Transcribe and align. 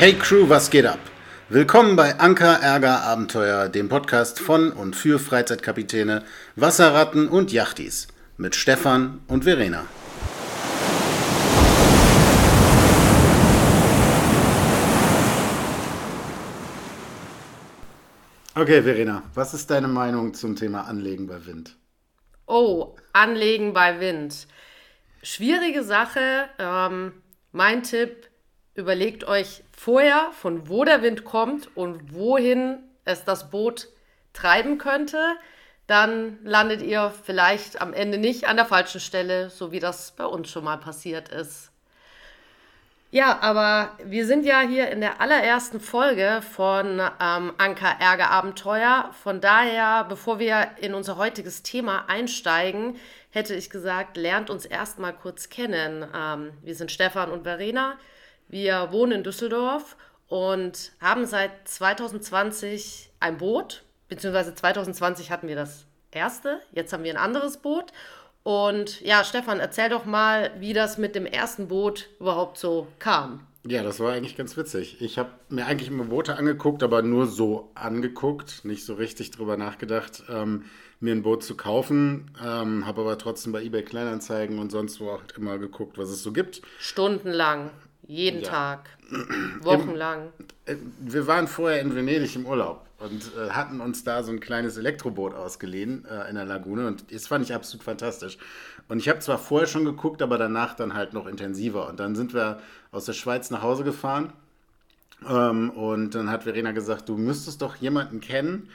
Hey 0.00 0.12
Crew, 0.12 0.48
was 0.48 0.70
geht 0.70 0.86
ab? 0.86 1.00
Willkommen 1.48 1.96
bei 1.96 2.20
Anker 2.20 2.60
Ärger 2.62 3.02
Abenteuer, 3.02 3.68
dem 3.68 3.88
Podcast 3.88 4.38
von 4.38 4.70
und 4.70 4.94
für 4.94 5.18
Freizeitkapitäne, 5.18 6.24
Wasserratten 6.54 7.28
und 7.28 7.50
Yachtis 7.50 8.06
mit 8.36 8.54
Stefan 8.54 9.22
und 9.26 9.42
Verena. 9.42 9.88
Okay, 18.54 18.82
Verena, 18.82 19.24
was 19.34 19.52
ist 19.52 19.68
deine 19.68 19.88
Meinung 19.88 20.32
zum 20.32 20.54
Thema 20.54 20.82
Anlegen 20.82 21.26
bei 21.26 21.44
Wind? 21.44 21.76
Oh, 22.46 22.94
Anlegen 23.12 23.72
bei 23.72 23.98
Wind. 23.98 24.46
Schwierige 25.24 25.82
Sache. 25.82 26.48
Ähm, 26.60 27.14
mein 27.50 27.82
Tipp, 27.82 28.28
überlegt 28.76 29.24
euch 29.24 29.64
vorher, 29.78 30.30
von 30.32 30.68
wo 30.68 30.84
der 30.84 31.02
Wind 31.02 31.24
kommt 31.24 31.74
und 31.76 32.12
wohin 32.12 32.78
es 33.04 33.24
das 33.24 33.50
Boot 33.50 33.88
treiben 34.32 34.76
könnte. 34.76 35.36
Dann 35.86 36.38
landet 36.42 36.82
ihr 36.82 37.12
vielleicht 37.24 37.80
am 37.80 37.94
Ende 37.94 38.18
nicht 38.18 38.48
an 38.48 38.56
der 38.56 38.66
falschen 38.66 39.00
Stelle, 39.00 39.50
so 39.50 39.70
wie 39.70 39.80
das 39.80 40.10
bei 40.12 40.26
uns 40.26 40.50
schon 40.50 40.64
mal 40.64 40.78
passiert 40.78 41.28
ist. 41.28 41.70
Ja, 43.10 43.38
aber 43.40 43.92
wir 44.04 44.26
sind 44.26 44.44
ja 44.44 44.60
hier 44.60 44.90
in 44.90 45.00
der 45.00 45.20
allerersten 45.22 45.80
Folge 45.80 46.42
von 46.42 47.00
ähm, 47.20 47.54
Anker 47.56 47.96
Ärger 48.00 48.30
Abenteuer. 48.30 49.14
Von 49.22 49.40
daher, 49.40 50.04
bevor 50.04 50.38
wir 50.38 50.72
in 50.80 50.92
unser 50.92 51.16
heutiges 51.16 51.62
Thema 51.62 52.04
einsteigen, 52.08 52.96
hätte 53.30 53.54
ich 53.54 53.70
gesagt, 53.70 54.18
lernt 54.18 54.50
uns 54.50 54.66
erstmal 54.66 55.14
kurz 55.14 55.48
kennen. 55.48 56.06
Ähm, 56.14 56.52
wir 56.60 56.74
sind 56.74 56.90
Stefan 56.90 57.30
und 57.30 57.44
Verena. 57.44 57.96
Wir 58.48 58.88
wohnen 58.92 59.12
in 59.12 59.22
Düsseldorf 59.22 59.96
und 60.26 60.92
haben 61.00 61.26
seit 61.26 61.68
2020 61.68 63.10
ein 63.20 63.38
Boot, 63.38 63.84
beziehungsweise 64.08 64.54
2020 64.54 65.30
hatten 65.30 65.48
wir 65.48 65.56
das 65.56 65.84
erste, 66.10 66.60
jetzt 66.72 66.92
haben 66.92 67.04
wir 67.04 67.12
ein 67.12 67.18
anderes 67.18 67.58
Boot 67.58 67.92
und 68.48 69.02
ja, 69.02 69.24
Stefan, 69.24 69.60
erzähl 69.60 69.90
doch 69.90 70.06
mal, 70.06 70.50
wie 70.58 70.72
das 70.72 70.96
mit 70.96 71.14
dem 71.14 71.26
ersten 71.26 71.68
Boot 71.68 72.08
überhaupt 72.18 72.56
so 72.56 72.86
kam. 72.98 73.46
Ja, 73.66 73.82
das 73.82 74.00
war 74.00 74.12
eigentlich 74.12 74.36
ganz 74.36 74.56
witzig. 74.56 75.02
Ich 75.02 75.18
habe 75.18 75.30
mir 75.50 75.66
eigentlich 75.66 75.90
immer 75.90 76.04
Boote 76.04 76.36
angeguckt, 76.36 76.82
aber 76.82 77.02
nur 77.02 77.26
so 77.26 77.70
angeguckt, 77.74 78.64
nicht 78.64 78.86
so 78.86 78.94
richtig 78.94 79.32
drüber 79.32 79.58
nachgedacht, 79.58 80.22
ähm, 80.30 80.64
mir 81.00 81.14
ein 81.14 81.22
Boot 81.22 81.42
zu 81.42 81.56
kaufen. 81.56 82.30
Ähm, 82.42 82.86
habe 82.86 83.02
aber 83.02 83.18
trotzdem 83.18 83.52
bei 83.52 83.62
eBay 83.62 83.82
Kleinanzeigen 83.82 84.58
und 84.58 84.70
sonst 84.70 84.98
wo 85.00 85.10
auch 85.10 85.22
immer 85.36 85.58
geguckt, 85.58 85.98
was 85.98 86.08
es 86.08 86.22
so 86.22 86.32
gibt. 86.32 86.62
Stundenlang, 86.78 87.70
jeden 88.08 88.40
ja. 88.40 88.48
Tag, 88.48 88.90
wochenlang. 89.60 90.32
Äh, 90.64 90.76
wir 90.98 91.26
waren 91.28 91.46
vorher 91.46 91.80
in 91.80 91.94
Venedig 91.94 92.34
im 92.34 92.46
Urlaub 92.46 92.84
und 92.98 93.30
äh, 93.36 93.50
hatten 93.50 93.80
uns 93.80 94.02
da 94.02 94.24
so 94.24 94.32
ein 94.32 94.40
kleines 94.40 94.76
Elektroboot 94.76 95.34
ausgeliehen 95.34 96.04
äh, 96.06 96.28
in 96.28 96.34
der 96.34 96.46
Lagune 96.46 96.88
und 96.88 97.12
das 97.12 97.28
fand 97.28 97.44
ich 97.44 97.54
absolut 97.54 97.84
fantastisch. 97.84 98.38
Und 98.88 98.98
ich 98.98 99.08
habe 99.08 99.20
zwar 99.20 99.38
vorher 99.38 99.68
schon 99.68 99.84
geguckt, 99.84 100.22
aber 100.22 100.38
danach 100.38 100.74
dann 100.74 100.94
halt 100.94 101.12
noch 101.12 101.26
intensiver. 101.26 101.88
Und 101.88 102.00
dann 102.00 102.16
sind 102.16 102.32
wir 102.32 102.58
aus 102.90 103.04
der 103.04 103.12
Schweiz 103.12 103.50
nach 103.50 103.60
Hause 103.62 103.84
gefahren 103.84 104.32
ähm, 105.28 105.70
und 105.70 106.14
dann 106.14 106.30
hat 106.30 106.44
Verena 106.44 106.72
gesagt, 106.72 107.08
du 107.08 107.16
müsstest 107.16 107.60
doch 107.60 107.76
jemanden 107.76 108.20
kennen, 108.20 108.70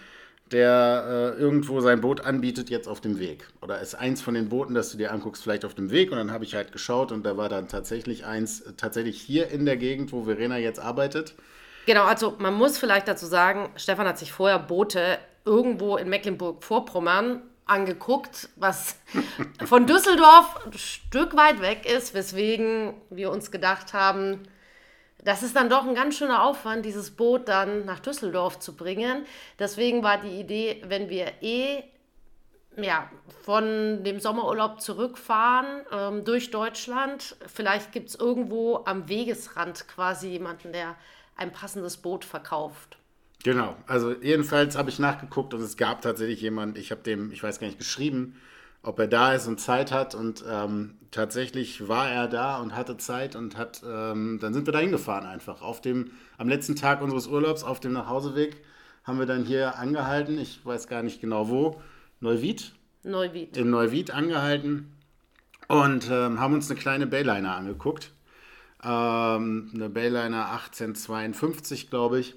der 0.54 1.34
äh, 1.38 1.42
irgendwo 1.42 1.82
sein 1.82 2.00
Boot 2.00 2.22
anbietet 2.22 2.70
jetzt 2.70 2.88
auf 2.88 3.02
dem 3.02 3.20
Weg. 3.20 3.48
Oder 3.62 3.82
ist 3.82 3.96
eins 3.96 4.22
von 4.22 4.36
den 4.36 4.50
Booten, 4.50 4.76
das 4.76 4.92
du 4.92 4.98
dir 4.98 5.12
anguckst, 5.12 5.44
vielleicht 5.44 5.66
auf 5.66 5.74
dem 5.74 5.90
Weg. 5.90 6.12
Und 6.12 6.18
dann 6.18 6.32
habe 6.32 6.46
ich 6.46 6.56
halt 6.56 6.72
geschaut 6.72 7.12
und 7.12 7.26
da 7.26 7.36
war 7.36 7.50
dann 7.50 7.68
tatsächlich 7.68 8.26
eins, 8.26 8.62
äh, 8.62 8.74
tatsächlich 8.78 9.20
hier 9.20 9.50
in 9.50 9.66
der 9.66 9.78
Gegend, 9.78 10.12
wo 10.12 10.24
Verena 10.24 10.58
jetzt 10.58 10.80
arbeitet. 10.80 11.36
Genau, 11.86 12.04
also 12.04 12.36
man 12.38 12.54
muss 12.54 12.78
vielleicht 12.78 13.08
dazu 13.08 13.26
sagen, 13.26 13.70
Stefan 13.76 14.08
hat 14.08 14.18
sich 14.18 14.32
vorher 14.32 14.60
Boote 14.60 15.18
irgendwo 15.44 15.98
in 15.98 16.08
Mecklenburg-Vorpommern 16.08 17.42
angeguckt, 17.66 18.50
was 18.56 18.98
von 19.66 19.88
Düsseldorf 19.88 20.66
ein 20.66 20.74
Stück 20.74 21.36
weit 21.36 21.62
weg 21.62 21.86
ist, 21.92 22.14
weswegen 22.14 22.94
wir 23.10 23.32
uns 23.32 23.52
gedacht 23.52 23.94
haben, 23.94 24.40
das 25.24 25.44
ist 25.44 25.56
dann 25.56 25.70
doch 25.70 25.86
ein 25.86 25.96
ganz 25.96 26.18
schöner 26.18 26.44
Aufwand, 26.44 26.86
dieses 26.86 27.12
Boot 27.12 27.48
dann 27.48 27.86
nach 27.86 28.00
Düsseldorf 28.00 28.60
zu 28.60 28.76
bringen. 28.76 29.26
Deswegen 29.60 30.04
war 30.04 30.20
die 30.20 30.40
Idee, 30.40 30.82
wenn 30.88 31.10
wir 31.10 31.32
eh 31.42 31.84
ja, 32.78 33.10
von 33.44 34.04
dem 34.04 34.20
Sommerurlaub 34.20 34.82
zurückfahren 34.82 35.86
ähm, 35.92 36.26
durch 36.26 36.52
Deutschland, 36.52 37.36
vielleicht 37.46 37.92
gibt 37.92 38.10
es 38.10 38.16
irgendwo 38.16 38.84
am 38.86 39.08
Wegesrand 39.10 39.88
quasi 39.88 40.30
jemanden, 40.30 40.72
der 40.74 40.96
ein 41.36 41.52
passendes 41.52 41.98
Boot 41.98 42.26
verkauft. 42.26 42.98
Genau, 43.44 43.76
also 43.88 44.14
jedenfalls 44.14 44.78
habe 44.78 44.90
ich 44.90 45.00
nachgeguckt 45.00 45.54
und 45.54 45.62
es 45.62 45.76
gab 45.78 46.02
tatsächlich 46.02 46.42
jemanden, 46.42 46.80
ich 46.80 46.92
habe 46.92 47.02
dem, 47.02 47.32
ich 47.32 47.44
weiß 47.44 47.60
gar 47.60 47.68
nicht, 47.68 47.78
geschrieben, 47.78 48.40
ob 48.84 49.00
er 49.00 49.08
da 49.08 49.34
ist 49.34 49.48
und 49.48 49.60
Zeit 49.60 49.92
hat 49.92 50.14
und 50.14 50.44
ähm, 50.48 50.96
tatsächlich 51.10 51.88
war 51.88 52.10
er 52.10 52.28
da 52.28 52.58
und 52.58 52.76
hatte 52.76 52.98
Zeit 52.98 53.36
und 53.36 53.58
hat, 53.58 53.82
ähm, 53.84 54.40
dann 54.42 54.54
sind 54.54 54.68
wir 54.68 54.74
da 54.74 54.80
hingefahren 54.80 55.26
einfach. 55.26 55.62
Auf 55.62 55.82
dem, 55.82 56.12
am 56.38 56.48
letzten 56.48 56.76
Tag 56.76 57.02
unseres 57.02 57.28
Urlaubs, 57.28 57.64
auf 57.64 57.80
dem 57.80 57.94
Nachhauseweg, 57.94 58.58
haben 59.04 59.20
wir 59.20 59.26
dann 59.26 59.44
hier 59.46 59.80
angehalten, 59.80 60.38
ich 60.38 60.66
weiß 60.66 60.88
gar 60.88 61.02
nicht 61.02 61.22
genau 61.22 61.50
wo, 61.50 61.82
Neuwied? 62.20 62.74
Neuwied. 63.04 63.58
In 63.58 63.70
Neuwied 63.70 64.12
angehalten 64.12 64.94
und 65.68 66.10
ähm, 66.12 66.40
haben 66.40 66.54
uns 66.54 66.70
eine 66.70 66.80
kleine 66.80 67.08
Bayliner 67.08 67.56
angeguckt 67.56 68.12
ähm, 68.84 69.72
eine 69.74 69.90
Bayliner 69.90 70.52
1852, 70.52 71.90
glaube 71.90 72.20
ich. 72.20 72.36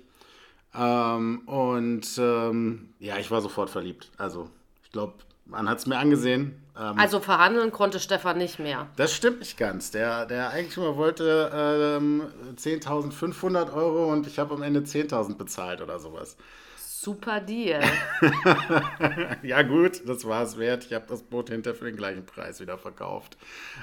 Ähm, 0.75 1.41
und 1.47 2.07
ähm, 2.19 2.91
ja, 2.99 3.19
ich 3.19 3.31
war 3.31 3.41
sofort 3.41 3.71
verliebt. 3.71 4.11
Also, 4.17 4.51
ich 4.85 4.93
glaube, 4.93 5.15
man 5.47 5.69
hat 5.69 5.79
es 5.79 5.87
mir 5.87 5.99
angesehen. 5.99 6.61
Ähm, 6.79 6.99
also 6.99 7.21
verhandeln 7.21 7.73
konnte 7.73 8.01
Stefan 8.01 8.39
nicht 8.39 8.59
mehr. 8.59 8.89
Das 8.97 9.15
stimmt 9.15 9.41
nicht 9.41 9.57
ganz. 9.57 9.91
Der, 9.91 10.27
der 10.27 10.51
Eigentümer 10.51 10.97
wollte 10.97 11.51
ähm, 11.55 12.23
10.500 12.57 13.73
Euro 13.73 14.13
und 14.13 14.27
ich 14.27 14.39
habe 14.39 14.55
am 14.55 14.63
Ende 14.63 14.81
10.000 14.81 15.37
bezahlt 15.37 15.81
oder 15.81 15.99
sowas. 15.99 16.37
Super 16.77 17.41
Deal. 17.41 17.85
ja 19.43 19.63
gut, 19.63 20.03
das 20.09 20.25
war 20.25 20.43
es 20.43 20.59
wert. 20.59 20.87
Ich 20.87 20.93
habe 20.93 21.05
das 21.09 21.23
Boot 21.23 21.51
hinter 21.51 21.75
für 21.75 21.85
den 21.85 21.97
gleichen 21.97 22.27
Preis 22.27 22.61
wieder 22.61 22.79
verkauft. 22.79 23.37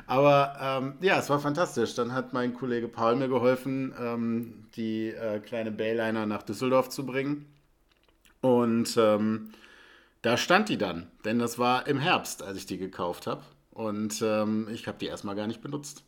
Aber 0.08 0.58
ähm, 0.60 0.96
ja, 1.00 1.20
es 1.20 1.30
war 1.30 1.40
fantastisch. 1.40 1.96
Dann 1.96 2.14
hat 2.14 2.34
mein 2.34 2.54
Kollege 2.54 2.90
Paul 2.90 3.16
mir 3.16 3.30
geholfen, 3.30 3.94
ähm, 3.98 4.66
die 4.76 5.10
äh, 5.12 5.40
kleine 5.40 5.72
Bayliner 5.72 6.26
nach 6.26 6.44
Düsseldorf 6.44 6.90
zu 6.90 7.06
bringen. 7.06 7.46
Und 8.42 8.98
ähm, 8.98 9.54
da 10.24 10.38
stand 10.38 10.70
die 10.70 10.78
dann, 10.78 11.12
denn 11.26 11.38
das 11.38 11.60
war 11.60 11.86
im 11.86 12.00
Herbst, 12.00 12.42
als 12.42 12.58
ich 12.58 12.66
die 12.66 12.78
gekauft 12.78 13.28
habe. 13.28 13.44
Und 13.72 14.22
ähm, 14.22 14.68
ich 14.72 14.88
habe 14.88 14.98
die 14.98 15.08
erstmal 15.08 15.36
gar 15.36 15.48
nicht 15.48 15.62
benutzt. 15.62 16.04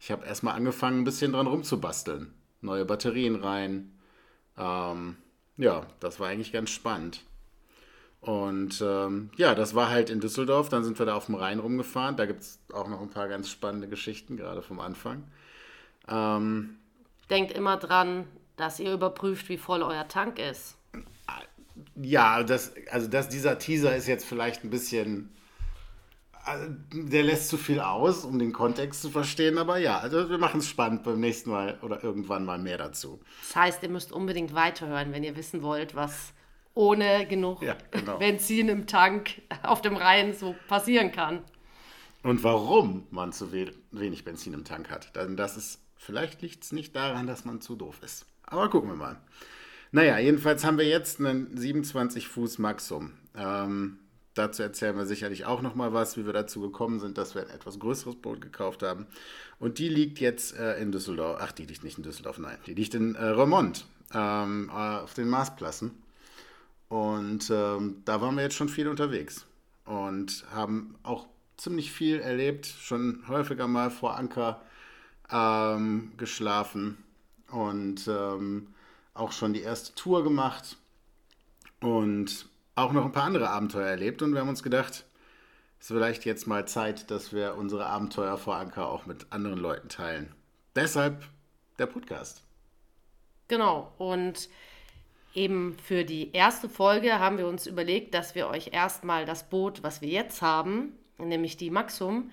Ich 0.00 0.10
habe 0.10 0.26
erstmal 0.26 0.54
angefangen, 0.54 1.00
ein 1.00 1.04
bisschen 1.04 1.32
dran 1.32 1.46
rumzubasteln. 1.46 2.32
Neue 2.62 2.84
Batterien 2.84 3.36
rein. 3.36 3.92
Ähm, 4.56 5.16
ja, 5.58 5.86
das 6.00 6.18
war 6.18 6.28
eigentlich 6.28 6.52
ganz 6.52 6.70
spannend. 6.70 7.20
Und 8.22 8.80
ähm, 8.80 9.30
ja, 9.36 9.54
das 9.54 9.74
war 9.74 9.90
halt 9.90 10.08
in 10.08 10.20
Düsseldorf. 10.20 10.70
Dann 10.70 10.82
sind 10.82 10.98
wir 10.98 11.06
da 11.06 11.14
auf 11.14 11.26
dem 11.26 11.34
Rhein 11.34 11.58
rumgefahren. 11.58 12.16
Da 12.16 12.24
gibt 12.24 12.40
es 12.40 12.58
auch 12.72 12.88
noch 12.88 13.02
ein 13.02 13.10
paar 13.10 13.28
ganz 13.28 13.50
spannende 13.50 13.88
Geschichten, 13.88 14.36
gerade 14.36 14.62
vom 14.62 14.80
Anfang. 14.80 15.24
Ähm, 16.08 16.78
Denkt 17.28 17.52
immer 17.52 17.76
dran, 17.76 18.24
dass 18.56 18.80
ihr 18.80 18.94
überprüft, 18.94 19.48
wie 19.50 19.58
voll 19.58 19.82
euer 19.82 20.08
Tank 20.08 20.38
ist. 20.38 20.78
Ja, 21.96 22.42
das, 22.42 22.72
also 22.90 23.08
das, 23.08 23.28
dieser 23.28 23.58
Teaser 23.58 23.96
ist 23.96 24.06
jetzt 24.06 24.24
vielleicht 24.24 24.64
ein 24.64 24.70
bisschen 24.70 25.30
also, 26.44 26.74
der 26.92 27.22
lässt 27.22 27.48
zu 27.48 27.56
viel 27.56 27.80
aus, 27.80 28.24
um 28.24 28.38
den 28.38 28.52
Kontext 28.52 29.00
zu 29.00 29.10
verstehen, 29.10 29.58
aber 29.58 29.78
ja, 29.78 29.98
also 29.98 30.28
wir 30.28 30.38
machen 30.38 30.58
es 30.58 30.68
spannend 30.68 31.04
beim 31.04 31.20
nächsten 31.20 31.50
Mal 31.50 31.78
oder 31.82 32.02
irgendwann 32.02 32.44
mal 32.44 32.58
mehr 32.58 32.78
dazu. 32.78 33.20
Das 33.42 33.56
heißt, 33.56 33.82
ihr 33.82 33.88
müsst 33.88 34.12
unbedingt 34.12 34.52
weiterhören, 34.52 35.12
wenn 35.12 35.22
ihr 35.22 35.36
wissen 35.36 35.62
wollt, 35.62 35.94
was 35.94 36.32
ohne 36.74 37.26
genug 37.26 37.62
ja, 37.62 37.76
genau. 37.90 38.18
Benzin 38.18 38.68
im 38.68 38.86
Tank 38.86 39.42
auf 39.62 39.82
dem 39.82 39.96
Rhein 39.96 40.34
so 40.34 40.56
passieren 40.68 41.12
kann. 41.12 41.44
Und 42.22 42.42
warum 42.42 43.06
man 43.10 43.32
zu 43.32 43.52
wenig 43.52 44.24
Benzin 44.24 44.52
im 44.52 44.64
Tank 44.64 44.90
hat. 44.90 45.14
Denn 45.16 45.36
das 45.36 45.56
ist, 45.56 45.80
vielleicht 45.96 46.42
liegt 46.42 46.64
es 46.64 46.72
nicht 46.72 46.94
daran, 46.96 47.26
dass 47.26 47.44
man 47.44 47.60
zu 47.60 47.76
doof 47.76 48.00
ist. 48.02 48.26
Aber 48.44 48.68
gucken 48.70 48.90
wir 48.90 48.96
mal. 48.96 49.16
Naja, 49.92 50.18
jedenfalls 50.18 50.64
haben 50.64 50.78
wir 50.78 50.86
jetzt 50.86 51.20
einen 51.20 51.56
27 51.56 52.26
Fuß 52.28 52.58
Maxum. 52.58 53.12
Ähm, 53.36 53.98
Dazu 54.34 54.62
erzählen 54.62 54.96
wir 54.96 55.04
sicherlich 55.04 55.44
auch 55.44 55.60
noch 55.60 55.74
mal 55.74 55.92
was, 55.92 56.16
wie 56.16 56.24
wir 56.24 56.32
dazu 56.32 56.62
gekommen 56.62 57.00
sind, 57.00 57.18
dass 57.18 57.34
wir 57.34 57.42
ein 57.42 57.50
etwas 57.50 57.78
größeres 57.78 58.16
Boot 58.16 58.40
gekauft 58.40 58.82
haben. 58.82 59.06
Und 59.58 59.78
die 59.78 59.90
liegt 59.90 60.20
jetzt 60.20 60.56
äh, 60.56 60.80
in 60.80 60.90
Düsseldorf. 60.90 61.38
Ach, 61.40 61.52
die 61.52 61.66
liegt 61.66 61.84
nicht 61.84 61.98
in 61.98 62.04
Düsseldorf, 62.04 62.38
nein. 62.38 62.56
Die 62.66 62.72
liegt 62.72 62.94
in 62.94 63.14
äh, 63.14 63.24
Remont 63.24 63.84
ähm, 64.14 64.70
äh, 64.70 64.72
auf 64.72 65.12
den 65.12 65.28
Marsplassen. 65.28 65.90
Und 66.88 67.50
ähm, 67.50 68.02
da 68.06 68.22
waren 68.22 68.34
wir 68.36 68.42
jetzt 68.42 68.56
schon 68.56 68.70
viel 68.70 68.88
unterwegs 68.88 69.46
und 69.84 70.44
haben 70.54 70.94
auch 71.02 71.26
ziemlich 71.58 71.92
viel 71.92 72.18
erlebt, 72.18 72.66
schon 72.66 73.24
häufiger 73.28 73.66
mal 73.66 73.90
vor 73.90 74.16
Anker 74.16 74.62
ähm, 75.30 76.12
geschlafen. 76.16 76.98
und 77.50 78.08
ähm, 78.08 78.68
auch 79.14 79.32
schon 79.32 79.52
die 79.52 79.62
erste 79.62 79.94
Tour 79.94 80.24
gemacht 80.24 80.76
und 81.80 82.46
auch 82.74 82.92
noch 82.92 83.04
ein 83.04 83.12
paar 83.12 83.24
andere 83.24 83.50
Abenteuer 83.50 83.88
erlebt. 83.88 84.22
Und 84.22 84.32
wir 84.32 84.40
haben 84.40 84.48
uns 84.48 84.62
gedacht, 84.62 85.04
es 85.78 85.90
ist 85.90 85.96
vielleicht 85.96 86.24
jetzt 86.24 86.46
mal 86.46 86.66
Zeit, 86.66 87.10
dass 87.10 87.32
wir 87.32 87.56
unsere 87.56 87.86
Abenteuer 87.86 88.38
vor 88.38 88.56
Anker 88.56 88.88
auch 88.88 89.06
mit 89.06 89.26
anderen 89.30 89.58
Leuten 89.58 89.88
teilen. 89.88 90.34
Deshalb 90.74 91.28
der 91.78 91.86
Podcast. 91.86 92.42
Genau. 93.48 93.92
Und 93.98 94.48
eben 95.34 95.76
für 95.82 96.04
die 96.04 96.32
erste 96.32 96.68
Folge 96.68 97.18
haben 97.18 97.38
wir 97.38 97.46
uns 97.46 97.66
überlegt, 97.66 98.14
dass 98.14 98.34
wir 98.34 98.48
euch 98.48 98.70
erstmal 98.72 99.26
das 99.26 99.48
Boot, 99.48 99.82
was 99.82 100.00
wir 100.00 100.08
jetzt 100.08 100.40
haben, 100.40 100.96
nämlich 101.18 101.56
die 101.56 101.70
Maxum, 101.70 102.30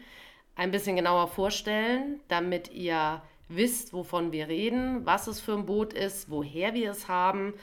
ein 0.56 0.72
bisschen 0.72 0.96
genauer 0.96 1.28
vorstellen, 1.28 2.20
damit 2.28 2.72
ihr 2.72 3.22
wisst, 3.50 3.94
wovon 3.94 4.32
wir 4.32 4.48
reden, 4.48 5.06
was 5.06 5.28
es 5.28 5.42
für 5.42 5.54
ein 5.54 5.66
Boot 5.66 5.94
ist, 5.94 6.30
woher 6.30 6.74
wir 6.74 6.92
es 6.92 7.08
haben 7.08 7.54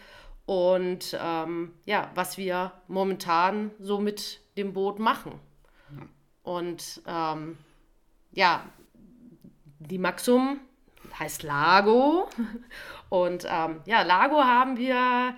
und 0.45 1.19
ähm, 1.21 1.73
ja, 1.85 2.11
was 2.15 2.39
wir 2.39 2.73
momentan 2.87 3.73
so 3.79 3.99
mit 3.99 4.41
dem 4.57 4.73
Boot 4.73 4.99
machen. 4.99 5.41
Und 6.43 7.03
ähm, 7.07 7.59
ja, 8.31 8.65
die 9.81 9.99
Maxum 9.99 10.61
heißt 11.19 11.43
Lago. 11.43 12.29
Und 13.09 13.47
ähm, 13.49 13.81
ja, 13.85 14.03
Lago 14.03 14.43
haben 14.43 14.77
wir 14.77 15.37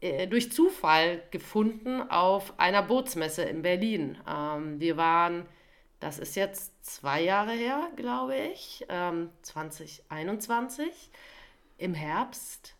äh, 0.00 0.26
durch 0.26 0.52
Zufall 0.52 1.22
gefunden 1.30 2.02
auf 2.10 2.58
einer 2.58 2.82
Bootsmesse 2.82 3.42
in 3.42 3.62
Berlin. 3.62 4.18
Ähm, 4.26 4.80
wir 4.80 4.96
waren, 4.96 5.46
das 5.98 6.18
ist 6.18 6.36
jetzt 6.36 6.79
zwei 6.82 7.22
Jahre 7.22 7.52
her, 7.52 7.88
glaube 7.96 8.36
ich, 8.36 8.84
ähm, 8.88 9.30
2021, 9.42 11.10
im 11.78 11.94
Herbst 11.94 12.74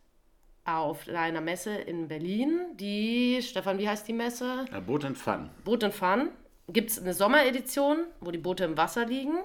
auf 0.65 1.09
einer 1.09 1.41
Messe 1.41 1.75
in 1.75 2.09
Berlin. 2.09 2.61
Die, 2.75 3.41
Stefan, 3.43 3.79
wie 3.79 3.89
heißt 3.89 4.07
die 4.07 4.13
Messe? 4.13 4.67
Ja, 4.71 4.81
Boot 4.81 5.05
and 5.05 5.17
Fun. 5.17 5.51
Boot 5.65 5.85
and 5.85 5.95
Fun. 5.95 6.31
Gibt 6.69 6.91
es 6.91 7.01
eine 7.01 7.15
Sommeredition, 7.15 8.05
wo 8.21 8.31
die 8.31 8.39
Boote 8.39 8.65
im 8.65 8.77
Wasser 8.77 9.07
liegen 9.07 9.39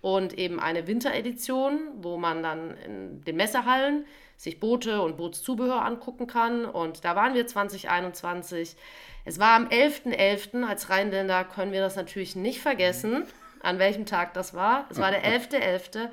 und 0.00 0.38
eben 0.38 0.60
eine 0.60 0.86
Winteredition, 0.86 1.78
wo 1.96 2.18
man 2.18 2.42
dann 2.42 2.76
in 2.76 3.24
den 3.24 3.36
Messehallen 3.36 4.04
sich 4.36 4.60
Boote 4.60 5.00
und 5.00 5.16
Bootszubehör 5.16 5.84
angucken 5.84 6.26
kann. 6.26 6.66
Und 6.66 7.04
da 7.04 7.16
waren 7.16 7.34
wir 7.34 7.46
2021. 7.46 8.76
Es 9.24 9.38
war 9.38 9.56
am 9.56 9.68
11.11. 9.68 10.14
.11. 10.14 10.64
Als 10.64 10.90
Rheinländer 10.90 11.44
können 11.44 11.72
wir 11.72 11.80
das 11.80 11.96
natürlich 11.96 12.36
nicht 12.36 12.60
vergessen, 12.60 13.24
an 13.64 13.78
welchem 13.78 14.06
Tag 14.06 14.34
das 14.34 14.54
war. 14.54 14.86
Es 14.90 14.98
war 14.98 15.10
der 15.10 15.24
11.11. 15.40 15.94
.11. 15.94 16.08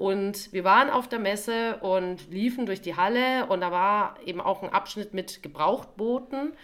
Und 0.00 0.50
wir 0.54 0.64
waren 0.64 0.88
auf 0.88 1.08
der 1.08 1.18
Messe 1.18 1.76
und 1.82 2.30
liefen 2.30 2.64
durch 2.64 2.80
die 2.80 2.96
Halle 2.96 3.44
und 3.46 3.60
da 3.60 3.70
war 3.70 4.16
eben 4.24 4.40
auch 4.40 4.62
ein 4.62 4.70
Abschnitt 4.70 5.12
mit 5.12 5.42
Gebrauchtbooten, 5.42 6.54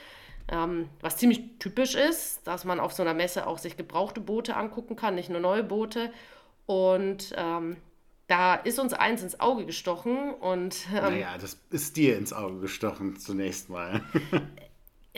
ähm, 0.51 0.89
was 1.03 1.19
ziemlich 1.19 1.59
typisch 1.59 1.97
ist, 1.97 2.47
dass 2.47 2.65
man 2.65 2.81
auf 2.81 2.95
so 2.95 3.03
einer 3.03 3.13
Messe 3.13 3.47
auch 3.47 3.59
sich 3.59 3.77
gebrauchte 3.77 4.23
Boote 4.23 4.57
angucken 4.57 4.97
kann, 4.97 5.17
nicht 5.17 5.29
nur 5.29 5.41
neue 5.41 5.63
Boote. 5.63 6.11
Und 6.65 7.35
ähm, 7.37 7.77
da 8.27 8.55
ist 8.55 8.79
uns 8.79 8.95
eins 8.95 9.23
ins 9.23 9.39
Auge 9.39 9.67
gestochen 9.67 10.33
und. 10.33 10.87
Ähm, 10.95 11.03
naja, 11.03 11.37
das 11.39 11.59
ist 11.69 11.99
dir 11.99 12.17
ins 12.17 12.33
Auge 12.33 12.61
gestochen 12.61 13.19
zunächst 13.19 13.69
mal. 13.69 14.01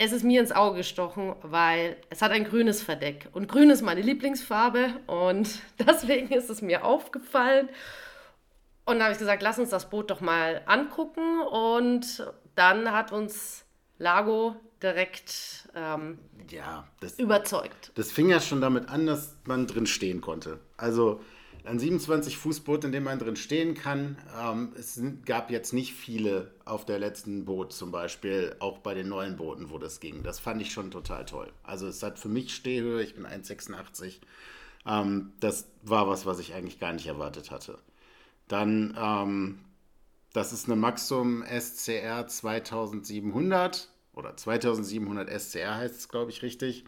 es 0.01 0.13
ist 0.13 0.23
mir 0.23 0.39
ins 0.39 0.53
Auge 0.53 0.77
gestochen, 0.77 1.35
weil 1.41 1.97
es 2.09 2.21
hat 2.21 2.31
ein 2.31 2.45
grünes 2.45 2.81
Verdeck. 2.81 3.27
Und 3.33 3.49
grün 3.49 3.69
ist 3.69 3.81
meine 3.81 4.01
Lieblingsfarbe 4.01 4.93
und 5.07 5.59
deswegen 5.79 6.33
ist 6.33 6.49
es 6.49 6.61
mir 6.61 6.85
aufgefallen. 6.85 7.67
Und 8.85 8.99
da 8.99 9.05
habe 9.05 9.11
ich 9.11 9.19
gesagt, 9.19 9.43
lass 9.43 9.59
uns 9.59 9.71
das 9.71 9.89
Boot 9.89 10.09
doch 10.09 10.21
mal 10.21 10.61
angucken. 10.67 11.41
Und 11.41 12.25
dann 12.55 12.93
hat 12.93 13.11
uns 13.11 13.65
Lago 13.97 14.55
direkt 14.81 15.67
ähm, 15.75 16.17
ja, 16.49 16.87
das, 17.01 17.19
überzeugt. 17.19 17.91
Das 17.95 18.09
fing 18.09 18.29
ja 18.29 18.39
schon 18.39 18.61
damit 18.61 18.87
an, 18.87 19.05
dass 19.05 19.35
man 19.43 19.67
drin 19.67 19.85
stehen 19.85 20.21
konnte. 20.21 20.61
Also 20.77 21.19
ein 21.65 21.79
27-Fuß-Boot, 21.79 22.85
in 22.85 22.91
dem 22.91 23.03
man 23.03 23.19
drin 23.19 23.35
stehen 23.35 23.73
kann. 23.75 24.17
Ähm, 24.39 24.73
es 24.77 25.01
gab 25.25 25.51
jetzt 25.51 25.73
nicht 25.73 25.93
viele 25.93 26.51
auf 26.65 26.85
der 26.85 26.99
letzten 26.99 27.45
Boot 27.45 27.73
zum 27.73 27.91
Beispiel, 27.91 28.55
auch 28.59 28.79
bei 28.79 28.93
den 28.93 29.09
neuen 29.09 29.37
Booten, 29.37 29.69
wo 29.69 29.77
das 29.77 29.99
ging. 29.99 30.23
Das 30.23 30.39
fand 30.39 30.61
ich 30.61 30.71
schon 30.71 30.91
total 30.91 31.25
toll. 31.25 31.51
Also 31.63 31.87
es 31.87 32.01
hat 32.03 32.19
für 32.19 32.29
mich 32.29 32.53
Stehhöhe, 32.53 33.03
ich 33.03 33.15
bin 33.15 33.25
1,86. 33.25 34.19
Ähm, 34.85 35.33
das 35.39 35.67
war 35.83 36.07
was, 36.07 36.25
was 36.25 36.39
ich 36.39 36.53
eigentlich 36.53 36.79
gar 36.79 36.93
nicht 36.93 37.07
erwartet 37.07 37.51
hatte. 37.51 37.77
Dann, 38.47 38.97
ähm, 38.99 39.59
das 40.33 40.53
ist 40.53 40.65
eine 40.65 40.75
Maxum 40.75 41.43
SCR 41.43 42.27
2700 42.27 43.89
oder 44.13 44.35
2700 44.35 45.29
SCR 45.29 45.75
heißt 45.75 45.95
es, 45.95 46.09
glaube 46.09 46.31
ich, 46.31 46.41
richtig 46.41 46.85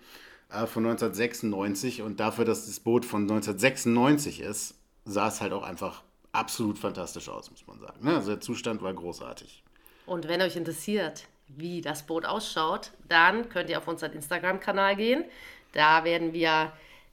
äh, 0.52 0.68
von 0.68 0.86
1996 0.86 2.02
und 2.02 2.20
dafür, 2.20 2.46
dass 2.46 2.66
das 2.66 2.80
Boot 2.80 3.06
von 3.06 3.24
1996 3.24 4.42
ist, 4.42 4.76
sah 5.06 5.28
es 5.28 5.42
halt 5.42 5.54
auch 5.54 5.64
einfach 5.64 6.04
absolut 6.32 6.78
fantastisch 6.78 7.30
aus, 7.30 7.52
muss 7.52 7.66
man 7.68 7.80
sagen. 7.80 8.04
Ne? 8.04 8.16
Also 8.16 8.32
der 8.32 8.42
Zustand 8.42 8.82
war 8.82 8.94
großartig. 8.94 9.64
Und 10.06 10.28
wenn 10.28 10.42
euch 10.42 10.56
interessiert, 10.56 11.28
wie 11.48 11.82
das 11.82 12.04
Boot 12.04 12.26
ausschaut, 12.26 12.92
dann 13.08 13.50
könnt 13.50 13.70
ihr 13.70 13.78
auf 13.78 13.88
unseren 13.88 14.14
Instagram-Kanal 14.14 14.96
gehen. 14.96 15.26
Da 15.74 16.04
werden 16.04 16.34
wir 16.34 16.72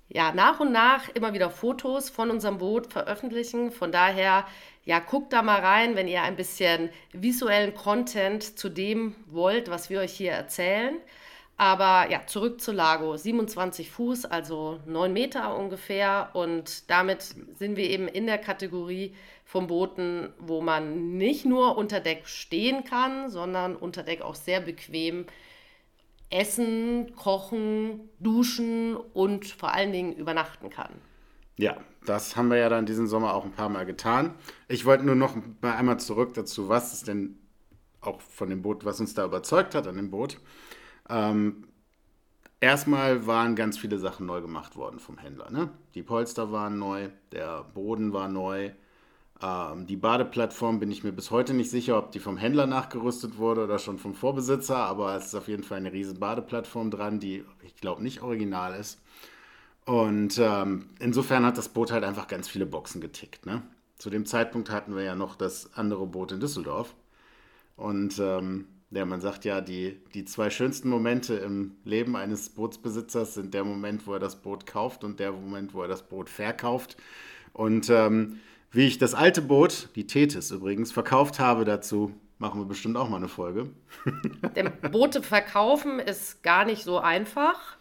ja 0.09 0.33
nach 0.33 0.61
und 0.61 0.73
nach 0.73 1.09
immer 1.11 1.35
wieder 1.35 1.51
Fotos 1.51 2.11
von 2.11 2.31
unserem 2.31 2.59
Boot 2.59 2.93
veröffentlichen. 2.93 3.71
Von 3.71 3.93
daher, 3.93 4.47
ja, 4.85 5.01
guckt 5.01 5.33
da 5.33 5.43
mal 5.43 5.61
rein, 5.61 5.97
wenn 5.97 6.09
ihr 6.09 6.23
ein 6.23 6.37
bisschen 6.37 6.91
visuellen 7.13 7.75
Content 7.75 8.59
zu 8.59 8.69
dem 8.69 9.15
wollt, 9.27 9.71
was 9.71 9.91
wir 9.91 10.01
euch 10.01 10.13
hier 10.13 10.33
erzählen. 10.33 10.97
Aber 11.59 12.09
ja, 12.09 12.25
zurück 12.25 12.61
zu 12.61 12.71
Lago. 12.71 13.17
27 13.17 13.91
Fuß, 13.91 14.27
also 14.27 14.79
9 14.87 15.13
Meter 15.13 15.57
ungefähr. 15.57 16.31
Und 16.33 16.89
damit 16.89 17.35
sind 17.59 17.77
wir 17.77 17.91
eben 17.91 18.07
in 18.07 18.27
der 18.27 18.39
Kategorie 18.39 19.13
von 19.45 19.67
Booten, 19.67 20.33
wo 20.39 20.61
man 20.61 21.17
nicht 21.17 21.45
nur 21.45 21.77
unter 21.77 21.99
Deck 21.99 22.29
stehen 22.29 22.85
kann, 22.85 23.29
sondern 23.29 23.75
unter 23.75 24.05
Deck 24.05 24.23
auch 24.23 24.37
sehr 24.37 24.61
bequem 24.61 25.27
essen, 26.31 27.17
kochen, 27.17 28.09
duschen 28.21 28.97
und 28.97 29.47
vor 29.47 29.75
allen 29.75 29.91
Dingen 29.91 30.13
übernachten 30.13 30.71
kann. 30.71 30.93
Ja, 31.57 31.77
das 32.07 32.37
haben 32.37 32.51
wir 32.51 32.59
ja 32.59 32.69
dann 32.69 32.87
diesen 32.87 33.09
Sommer 33.09 33.35
auch 33.35 33.45
ein 33.45 33.53
paar 33.53 33.69
Mal 33.69 33.85
getan. 33.85 34.35
Ich 34.69 34.85
wollte 34.85 35.05
nur 35.05 35.17
noch 35.17 35.35
mal 35.61 35.75
einmal 35.75 35.99
zurück 35.99 36.35
dazu, 36.35 36.69
was 36.69 36.93
ist 36.93 37.09
denn 37.09 37.37
auch 38.01 38.21
von 38.21 38.49
dem 38.49 38.63
Boot, 38.63 38.85
was 38.85 39.01
uns 39.01 39.15
da 39.15 39.25
überzeugt 39.25 39.75
hat 39.75 39.89
an 39.89 39.97
dem 39.97 40.11
Boot. 40.11 40.39
Ähm, 41.09 41.65
erstmal 42.61 43.27
waren 43.27 43.57
ganz 43.57 43.79
viele 43.79 43.99
Sachen 43.99 44.27
neu 44.27 44.41
gemacht 44.41 44.77
worden 44.77 44.99
vom 44.99 45.19
Händler. 45.19 45.51
Ne? 45.51 45.71
Die 45.95 46.03
Polster 46.03 46.53
waren 46.53 46.79
neu, 46.79 47.09
der 47.33 47.65
Boden 47.75 48.13
war 48.13 48.29
neu. 48.29 48.71
Ähm, 49.41 49.87
die 49.87 49.97
Badeplattform 49.97 50.81
bin 50.81 50.91
ich 50.91 51.05
mir 51.05 51.13
bis 51.13 51.31
heute 51.31 51.55
nicht 51.55 51.71
sicher, 51.71 51.99
ob 51.99 52.13
die 52.13 52.19
vom 52.19 52.37
Händler 52.37 52.67
nachgerüstet 52.67 53.39
wurde 53.39 53.65
oder 53.65 53.79
schon 53.79 53.99
vom 53.99 54.15
Vorbesitzer, 54.15 54.77
aber 54.77 55.17
es 55.17 55.27
ist 55.27 55.35
auf 55.35 55.49
jeden 55.49 55.63
Fall 55.63 55.79
eine 55.79 55.93
riesen 55.93 56.19
Badeplattform 56.19 56.91
dran, 56.91 57.21
die 57.21 57.45
ich 57.63 57.77
glaube 57.77 58.03
nicht 58.03 58.23
original 58.23 58.79
ist. 58.79 59.01
Und 59.85 60.39
ähm, 60.39 60.91
insofern 60.99 61.47
hat 61.47 61.57
das 61.57 61.71
Boot 61.71 61.93
halt 61.93 62.05
einfach 62.05 62.29
ganz 62.29 62.49
viele 62.49 62.67
Boxen 62.67 63.01
getickt. 63.01 63.47
Ne? 63.47 63.63
Zu 63.97 64.11
dem 64.11 64.27
Zeitpunkt 64.27 64.71
hatten 64.71 64.95
wir 64.95 65.03
ja 65.03 65.15
noch 65.15 65.35
das 65.35 65.75
andere 65.75 66.07
Boot 66.07 66.33
in 66.33 66.41
Düsseldorf. 66.41 66.95
Und 67.77 68.19
ähm, 68.19 68.67
ja, 68.91 69.05
man 69.05 69.21
sagt 69.21 69.45
ja, 69.45 69.61
die, 69.61 70.01
die 70.15 70.25
zwei 70.25 70.49
schönsten 70.49 70.89
Momente 70.89 71.35
im 71.35 71.77
Leben 71.85 72.17
eines 72.17 72.49
Bootsbesitzers 72.49 73.35
sind 73.35 73.53
der 73.53 73.65
Moment, 73.65 74.07
wo 74.07 74.15
er 74.15 74.19
das 74.19 74.37
Boot 74.37 74.67
kauft 74.67 75.05
und 75.05 75.21
der 75.21 75.33
Moment, 75.33 75.75
wo 75.75 75.83
er 75.83 75.89
das 75.89 76.09
Boot 76.09 76.31
verkauft. 76.31 76.97
Und 77.53 77.91
ähm, 77.91 78.41
wie 78.71 78.87
ich 78.87 78.99
das 78.99 79.15
alte 79.15 79.43
Boot, 79.43 79.89
die 79.95 80.07
Tethys 80.07 80.51
übrigens, 80.51 80.93
verkauft 80.93 81.39
habe, 81.39 81.65
dazu 81.65 82.13
machen 82.39 82.61
wir 82.61 82.67
bestimmt 82.67 82.97
auch 82.97 83.09
mal 83.09 83.17
eine 83.17 83.29
Folge. 83.29 83.71
Denn 84.57 84.71
Boote 84.91 85.23
verkaufen 85.23 85.99
ist 85.99 86.43
gar 86.43 86.65
nicht 86.65 86.83
so 86.83 86.99
einfach 86.99 87.77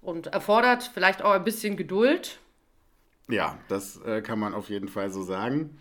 und 0.00 0.28
erfordert 0.28 0.90
vielleicht 0.92 1.22
auch 1.22 1.32
ein 1.32 1.44
bisschen 1.44 1.76
Geduld. 1.76 2.38
Ja, 3.28 3.58
das 3.68 4.00
äh, 4.02 4.22
kann 4.22 4.38
man 4.38 4.54
auf 4.54 4.68
jeden 4.68 4.88
Fall 4.88 5.10
so 5.10 5.22
sagen. 5.22 5.78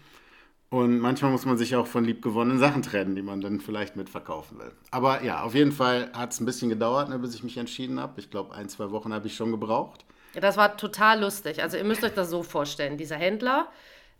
Und 0.75 0.99
manchmal 0.99 1.31
muss 1.31 1.45
man 1.45 1.57
sich 1.57 1.73
auch 1.77 1.87
von 1.87 2.03
liebgewonnenen 2.03 2.59
Sachen 2.59 2.81
trennen, 2.81 3.15
die 3.15 3.21
man 3.21 3.39
dann 3.39 3.61
vielleicht 3.61 3.95
mitverkaufen 3.95 4.59
will. 4.59 4.73
Aber 4.91 5.23
ja, 5.23 5.41
auf 5.41 5.55
jeden 5.55 5.71
Fall 5.71 6.11
hat 6.11 6.33
es 6.33 6.41
ein 6.41 6.45
bisschen 6.45 6.67
gedauert, 6.67 7.07
ne, 7.07 7.17
bis 7.17 7.33
ich 7.33 7.43
mich 7.43 7.55
entschieden 7.55 7.97
habe. 7.97 8.19
Ich 8.19 8.29
glaube, 8.29 8.53
ein, 8.53 8.67
zwei 8.67 8.91
Wochen 8.91 9.13
habe 9.13 9.25
ich 9.25 9.37
schon 9.37 9.51
gebraucht. 9.51 10.03
Ja, 10.33 10.41
das 10.41 10.57
war 10.57 10.75
total 10.75 11.21
lustig. 11.21 11.63
Also 11.63 11.77
ihr 11.77 11.85
müsst 11.85 12.03
euch 12.03 12.13
das 12.13 12.29
so 12.29 12.43
vorstellen. 12.43 12.97
Dieser 12.97 13.15
Händler, 13.15 13.69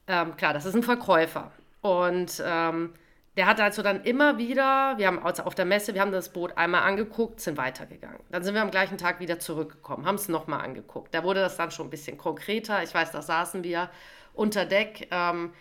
ähm, 0.08 0.38
klar, 0.38 0.54
das 0.54 0.66
ist 0.66 0.76
ein 0.76 0.84
Verkäufer. 0.84 1.52
Und 1.82 2.42
ähm, 2.46 2.94
der 3.36 3.48
hat 3.48 3.60
also 3.60 3.82
dann 3.82 4.06
immer 4.06 4.38
wieder, 4.38 4.94
wir 4.96 5.08
haben 5.08 5.20
also 5.20 5.44
auf 5.44 5.56
der 5.56 5.66
Messe, 5.66 5.94
wir 5.94 6.00
haben 6.00 6.14
das 6.14 6.30
Boot 6.30 6.58
einmal 6.58 6.84
angeguckt, 6.84 7.42
sind 7.42 7.58
weitergegangen. 7.58 8.22
Dann 8.32 8.44
sind 8.44 8.54
wir 8.54 8.62
am 8.62 8.72
gleichen 8.72 8.98
Tag 8.98 9.20
wieder 9.20 9.40
zurückgekommen, 9.40 10.06
haben 10.06 10.16
es 10.16 10.30
nochmal 10.30 10.62
angeguckt. 10.62 11.14
Da 11.14 11.26
wurde 11.26 11.42
das 11.42 11.58
dann 11.58 11.72
schon 11.72 11.88
ein 11.88 11.90
bisschen 11.90 12.18
konkreter. 12.18 12.82
Ich 12.82 12.94
weiß, 12.94 13.12
da 13.12 13.22
saßen 13.22 13.66
wir 13.66 13.90
unter 14.34 14.64
Deck. 14.64 15.10
Ähm, 15.12 15.52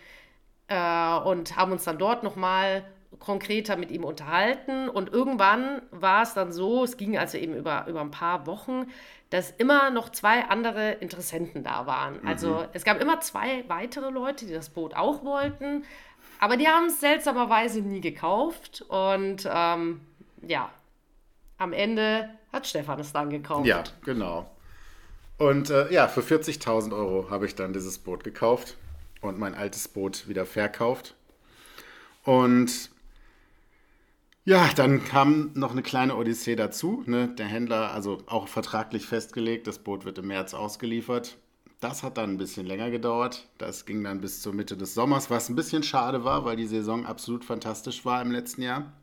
äh, 0.67 1.17
und 1.19 1.55
haben 1.55 1.71
uns 1.71 1.83
dann 1.83 1.97
dort 1.97 2.23
nochmal 2.23 2.83
konkreter 3.19 3.75
mit 3.77 3.91
ihm 3.91 4.03
unterhalten. 4.03 4.89
Und 4.89 5.11
irgendwann 5.11 5.81
war 5.91 6.23
es 6.23 6.33
dann 6.33 6.51
so, 6.51 6.83
es 6.83 6.97
ging 6.97 7.17
also 7.17 7.37
eben 7.37 7.55
über, 7.55 7.85
über 7.87 8.01
ein 8.01 8.11
paar 8.11 8.45
Wochen, 8.45 8.87
dass 9.29 9.51
immer 9.51 9.89
noch 9.89 10.09
zwei 10.09 10.45
andere 10.45 10.93
Interessenten 10.93 11.63
da 11.63 11.87
waren. 11.87 12.21
Mhm. 12.21 12.27
Also 12.27 12.65
es 12.73 12.83
gab 12.83 13.01
immer 13.01 13.19
zwei 13.21 13.63
weitere 13.67 14.09
Leute, 14.09 14.45
die 14.45 14.53
das 14.53 14.69
Boot 14.69 14.95
auch 14.95 15.23
wollten, 15.23 15.83
aber 16.39 16.57
die 16.57 16.67
haben 16.67 16.87
es 16.87 16.99
seltsamerweise 16.99 17.81
nie 17.81 18.01
gekauft. 18.01 18.83
Und 18.87 19.49
ähm, 19.51 20.01
ja, 20.41 20.69
am 21.57 21.73
Ende 21.73 22.29
hat 22.51 22.67
Stefan 22.67 22.99
es 22.99 23.13
dann 23.13 23.29
gekauft. 23.29 23.65
Ja, 23.65 23.83
genau. 24.03 24.49
Und 25.37 25.69
äh, 25.69 25.91
ja, 25.91 26.07
für 26.07 26.21
40.000 26.21 26.93
Euro 26.93 27.29
habe 27.29 27.45
ich 27.45 27.55
dann 27.55 27.73
dieses 27.73 27.97
Boot 27.97 28.23
gekauft 28.23 28.77
und 29.27 29.39
mein 29.39 29.55
altes 29.55 29.87
Boot 29.87 30.27
wieder 30.27 30.45
verkauft. 30.45 31.15
Und 32.23 32.89
ja, 34.45 34.69
dann 34.75 35.03
kam 35.03 35.51
noch 35.55 35.71
eine 35.71 35.81
kleine 35.81 36.15
Odyssee 36.15 36.55
dazu. 36.55 37.03
Ne? 37.07 37.29
Der 37.29 37.47
Händler, 37.47 37.91
also 37.91 38.21
auch 38.27 38.47
vertraglich 38.47 39.07
festgelegt, 39.07 39.65
das 39.67 39.79
Boot 39.79 40.05
wird 40.05 40.19
im 40.19 40.27
März 40.27 40.53
ausgeliefert. 40.53 41.37
Das 41.79 42.03
hat 42.03 42.17
dann 42.17 42.31
ein 42.31 42.37
bisschen 42.37 42.65
länger 42.65 42.91
gedauert. 42.91 43.47
Das 43.57 43.85
ging 43.85 44.03
dann 44.03 44.21
bis 44.21 44.41
zur 44.41 44.53
Mitte 44.53 44.77
des 44.77 44.93
Sommers, 44.93 45.29
was 45.29 45.49
ein 45.49 45.55
bisschen 45.55 45.83
schade 45.83 46.23
war, 46.23 46.45
weil 46.45 46.55
die 46.55 46.67
Saison 46.67 47.05
absolut 47.05 47.43
fantastisch 47.43 48.05
war 48.05 48.21
im 48.21 48.31
letzten 48.31 48.61
Jahr. 48.61 48.93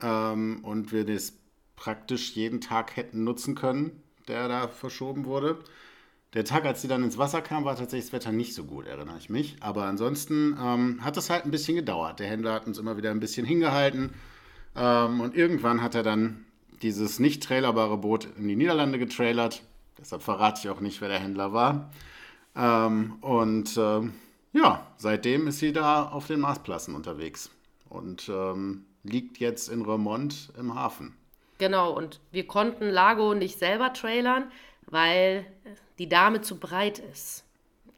Ähm, 0.00 0.60
und 0.62 0.92
wir 0.92 1.04
das 1.04 1.34
praktisch 1.76 2.32
jeden 2.32 2.60
Tag 2.60 2.96
hätten 2.96 3.24
nutzen 3.24 3.54
können, 3.54 4.02
der 4.28 4.48
da 4.48 4.68
verschoben 4.68 5.26
wurde. 5.26 5.58
Der 6.34 6.44
Tag, 6.44 6.64
als 6.64 6.80
sie 6.80 6.88
dann 6.88 7.04
ins 7.04 7.18
Wasser 7.18 7.42
kam, 7.42 7.64
war 7.64 7.76
tatsächlich 7.76 8.06
das 8.06 8.12
Wetter 8.14 8.32
nicht 8.32 8.54
so 8.54 8.64
gut, 8.64 8.86
erinnere 8.86 9.18
ich 9.18 9.28
mich. 9.28 9.56
Aber 9.60 9.84
ansonsten 9.84 10.56
ähm, 10.58 11.04
hat 11.04 11.16
es 11.18 11.28
halt 11.28 11.44
ein 11.44 11.50
bisschen 11.50 11.76
gedauert. 11.76 12.20
Der 12.20 12.26
Händler 12.26 12.54
hat 12.54 12.66
uns 12.66 12.78
immer 12.78 12.96
wieder 12.96 13.10
ein 13.10 13.20
bisschen 13.20 13.44
hingehalten. 13.44 14.14
Ähm, 14.74 15.20
und 15.20 15.36
irgendwann 15.36 15.82
hat 15.82 15.94
er 15.94 16.02
dann 16.02 16.46
dieses 16.80 17.18
nicht 17.18 17.42
trailerbare 17.42 17.98
Boot 17.98 18.28
in 18.38 18.48
die 18.48 18.56
Niederlande 18.56 18.98
getrailert. 18.98 19.62
Deshalb 19.98 20.22
verrate 20.22 20.60
ich 20.62 20.70
auch 20.70 20.80
nicht, 20.80 21.02
wer 21.02 21.08
der 21.08 21.20
Händler 21.20 21.52
war. 21.52 21.90
Ähm, 22.56 23.18
und 23.20 23.76
äh, 23.76 24.00
ja, 24.54 24.86
seitdem 24.96 25.46
ist 25.48 25.58
sie 25.58 25.72
da 25.72 26.04
auf 26.04 26.26
den 26.26 26.40
Marsplassen 26.40 26.94
unterwegs 26.94 27.50
und 27.90 28.30
ähm, 28.30 28.86
liegt 29.02 29.38
jetzt 29.38 29.68
in 29.68 29.82
Remont 29.82 30.50
im 30.58 30.74
Hafen. 30.74 31.14
Genau, 31.58 31.92
und 31.92 32.20
wir 32.32 32.46
konnten 32.46 32.88
Lago 32.88 33.34
nicht 33.34 33.58
selber 33.58 33.92
trailern, 33.92 34.50
weil 34.92 35.44
die 35.98 36.08
Dame 36.08 36.42
zu 36.42 36.58
breit 36.58 37.00
ist. 37.12 37.44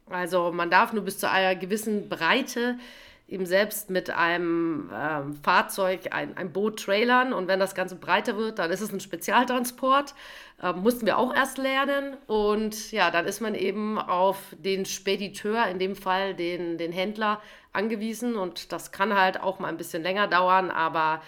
Also 0.08 0.52
man 0.52 0.70
darf 0.70 0.92
nur 0.92 1.04
bis 1.04 1.18
zu 1.18 1.28
einer 1.28 1.54
gewissen 1.54 2.08
Breite 2.08 2.78
eben 3.26 3.46
selbst 3.46 3.88
mit 3.90 4.10
einem 4.10 4.90
ähm, 4.94 5.34
Fahrzeug 5.42 6.08
ein, 6.10 6.36
ein 6.36 6.52
Boot 6.52 6.84
trailern 6.84 7.32
und 7.32 7.48
wenn 7.48 7.58
das 7.58 7.74
Ganze 7.74 7.96
breiter 7.96 8.36
wird, 8.36 8.58
dann 8.58 8.70
ist 8.70 8.82
es 8.82 8.92
ein 8.92 9.00
Spezialtransport. 9.00 10.14
Ähm, 10.62 10.82
mussten 10.82 11.06
wir 11.06 11.18
auch 11.18 11.34
erst 11.34 11.56
lernen 11.58 12.16
und 12.26 12.92
ja, 12.92 13.10
dann 13.10 13.24
ist 13.24 13.40
man 13.40 13.54
eben 13.54 13.98
auf 13.98 14.38
den 14.52 14.84
Spediteur, 14.84 15.66
in 15.66 15.78
dem 15.78 15.96
Fall 15.96 16.34
den, 16.34 16.76
den 16.76 16.92
Händler, 16.92 17.40
angewiesen 17.72 18.36
und 18.36 18.72
das 18.72 18.92
kann 18.92 19.18
halt 19.18 19.40
auch 19.40 19.58
mal 19.58 19.68
ein 19.68 19.78
bisschen 19.78 20.02
länger 20.02 20.28
dauern, 20.28 20.70
aber 20.70 21.22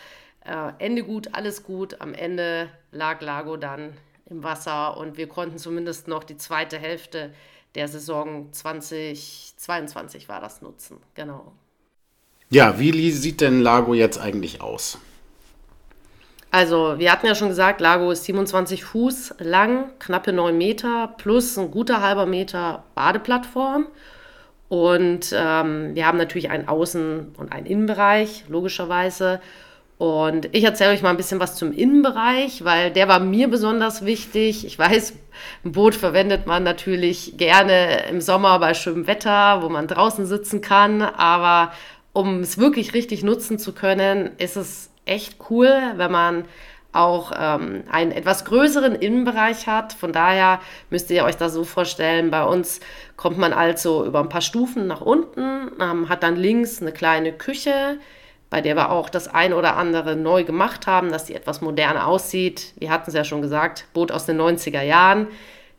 äh, 0.45 0.73
Ende 0.79 1.03
gut, 1.03 1.35
alles 1.35 1.65
gut. 1.65 2.01
Am 2.01 2.15
Ende 2.15 2.69
lag 2.93 3.21
Lago 3.21 3.57
dann 3.57 3.95
im 4.29 4.43
Wasser 4.43 4.97
und 4.97 5.17
wir 5.17 5.29
konnten 5.29 5.59
zumindest 5.59 6.09
noch 6.09 6.25
die 6.25 6.37
zweite 6.37 6.79
Hälfte 6.79 7.33
der 7.75 7.89
Saison 7.89 8.53
2022 8.53 10.29
war 10.29 10.41
das 10.41 10.63
nutzen. 10.63 10.99
Genau. 11.15 11.53
Ja, 12.49 12.79
wie 12.79 13.11
sieht 13.11 13.41
denn 13.41 13.61
Lago 13.61 13.95
jetzt 13.95 14.19
eigentlich 14.19 14.61
aus? 14.61 14.99
Also, 16.51 16.99
wir 16.99 17.13
hatten 17.13 17.27
ja 17.27 17.35
schon 17.35 17.49
gesagt, 17.49 17.81
Lago 17.81 18.11
ist 18.11 18.25
27 18.25 18.85
Fuß 18.85 19.35
lang, 19.41 19.91
knappe 19.99 20.33
9 20.33 20.57
Meter 20.57 21.15
plus 21.19 21.59
ein 21.59 21.71
guter 21.71 22.01
halber 22.01 22.25
Meter 22.25 22.85
Badeplattform. 22.95 23.89
Und 24.69 25.35
ähm, 25.37 25.95
wir 25.95 26.07
haben 26.07 26.19
natürlich 26.19 26.51
einen 26.51 26.67
Außen- 26.67 27.37
und 27.37 27.53
einen 27.53 27.67
Innenbereich, 27.67 28.45
logischerweise. 28.49 29.41
Und 29.99 30.55
ich 30.55 30.65
erzähle 30.65 30.91
euch 30.91 31.01
mal 31.01 31.11
ein 31.11 31.17
bisschen 31.17 31.41
was 31.41 31.57
zum 31.57 31.73
Innenbereich, 31.73 32.65
weil 32.65 32.91
der 32.91 33.09
war 33.09 33.19
mir 33.19 33.49
besonders 33.49 34.05
wichtig. 34.05 34.67
Ich 34.67 34.79
weiß, 34.79 35.15
ein 35.65 35.73
Boot 35.73 35.95
verwendet 35.95 36.47
man 36.47 36.65
natürlich 36.65 37.39
gerne 37.39 38.07
im 38.11 38.21
Sommer 38.21 38.59
bei 38.59 38.75
schönem 38.75 39.07
Wetter, 39.07 39.63
wo 39.63 39.71
man 39.71 39.87
draußen 39.89 40.27
sitzen 40.27 40.61
kann. 40.61 41.01
Aber 41.01 41.73
um 42.13 42.41
es 42.41 42.59
wirklich 42.59 42.93
richtig 42.93 43.23
nutzen 43.23 43.59
zu 43.59 43.73
können, 43.73 44.33
ist 44.37 44.57
es 44.57 44.91
echt 45.07 45.37
cool, 45.49 45.73
wenn 45.97 46.13
man 46.13 46.45
auch 46.93 47.33
ähm, 47.39 47.85
einen 47.91 48.13
etwas 48.13 48.45
größeren 48.45 48.95
Innenbereich 48.95 49.67
hat. 49.67 49.95
Von 49.95 50.13
daher 50.13 50.61
müsst 50.91 51.11
ihr 51.11 51.25
euch 51.25 51.37
das 51.37 51.55
so 51.55 51.65
vorstellen. 51.65 52.31
Bei 52.31 52.45
uns 52.45 52.81
kommt 53.17 53.39
man 53.39 53.55
also 53.55 54.05
über 54.05 54.21
ein 54.21 54.29
paar 54.29 54.41
Stufen 54.43 54.87
nach 54.87 55.01
unten, 55.01 55.71
ähm, 55.81 56.09
hat 56.09 56.23
dann 56.23 56.37
links 56.37 56.83
eine 56.83 56.93
kleine 56.93 57.33
Küche 57.33 57.99
bei 58.51 58.61
der 58.61 58.77
wir 58.77 58.91
auch 58.91 59.09
das 59.09 59.29
ein 59.29 59.53
oder 59.53 59.77
andere 59.77 60.17
neu 60.17 60.45
gemacht 60.45 60.87
haben, 60.87 61.11
dass 61.11 61.25
die 61.25 61.35
etwas 61.35 61.61
moderner 61.61 62.07
aussieht. 62.07 62.75
Wir 62.79 62.91
hatten 62.91 63.11
es 63.11 63.15
ja 63.15 63.25
schon 63.25 63.43
gesagt, 63.43 63.87
Boot 63.93 64.13
aus 64.13 64.27
den 64.27 64.41
90er 64.41 64.83
Jahren. 64.83 65.27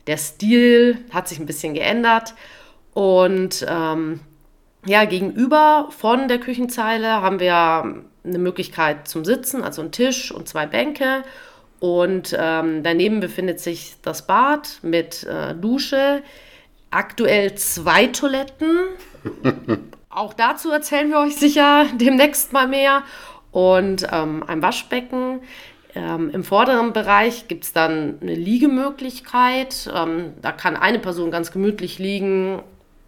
Der 0.06 0.18
Stil 0.18 0.98
hat 1.12 1.28
sich 1.28 1.40
ein 1.40 1.46
bisschen 1.46 1.74
geändert. 1.74 2.34
Und 2.94 3.66
ähm, 3.70 4.20
ja, 4.86 5.06
gegenüber 5.06 5.90
von 5.98 6.28
der 6.28 6.40
Küchenzeile 6.40 7.22
haben 7.22 7.40
wir 7.40 8.04
eine 8.24 8.40
Möglichkeit 8.40 9.08
zum 9.08 9.24
Sitzen, 9.24 9.64
also 9.64 9.82
einen 9.82 9.92
Tisch 9.92 10.32
und 10.32 10.48
zwei 10.48 10.66
Bänke. 10.66 11.24
Und 11.80 12.36
ähm, 12.38 12.84
daneben 12.84 13.20
befindet 13.20 13.60
sich 13.60 13.96
das 14.02 14.26
Bad 14.26 14.80
mit 14.82 15.24
äh, 15.24 15.54
Dusche, 15.56 16.24
aktuell 16.90 17.56
zwei 17.56 18.08
Toiletten. 18.08 18.80
Auch 20.18 20.34
dazu 20.34 20.72
erzählen 20.72 21.12
wir 21.12 21.20
euch 21.20 21.36
sicher 21.36 21.86
demnächst 21.94 22.52
mal 22.52 22.68
mehr. 22.68 23.04
Und 23.52 24.08
ähm, 24.12 24.44
ein 24.48 24.64
Waschbecken. 24.64 25.42
Ähm, 25.94 26.32
Im 26.32 26.44
vorderen 26.44 26.92
Bereich 26.92 27.48
gibt 27.48 27.66
es 27.66 27.74
dann 27.74 28.18
eine 28.20 28.34
Liegemöglichkeit. 28.34 29.88
Ähm, 29.94 30.34
da 30.42 30.52
kann 30.52 30.76
eine 30.76 30.98
Person 30.98 31.30
ganz 31.30 31.52
gemütlich 31.52 32.00
liegen. 32.00 32.64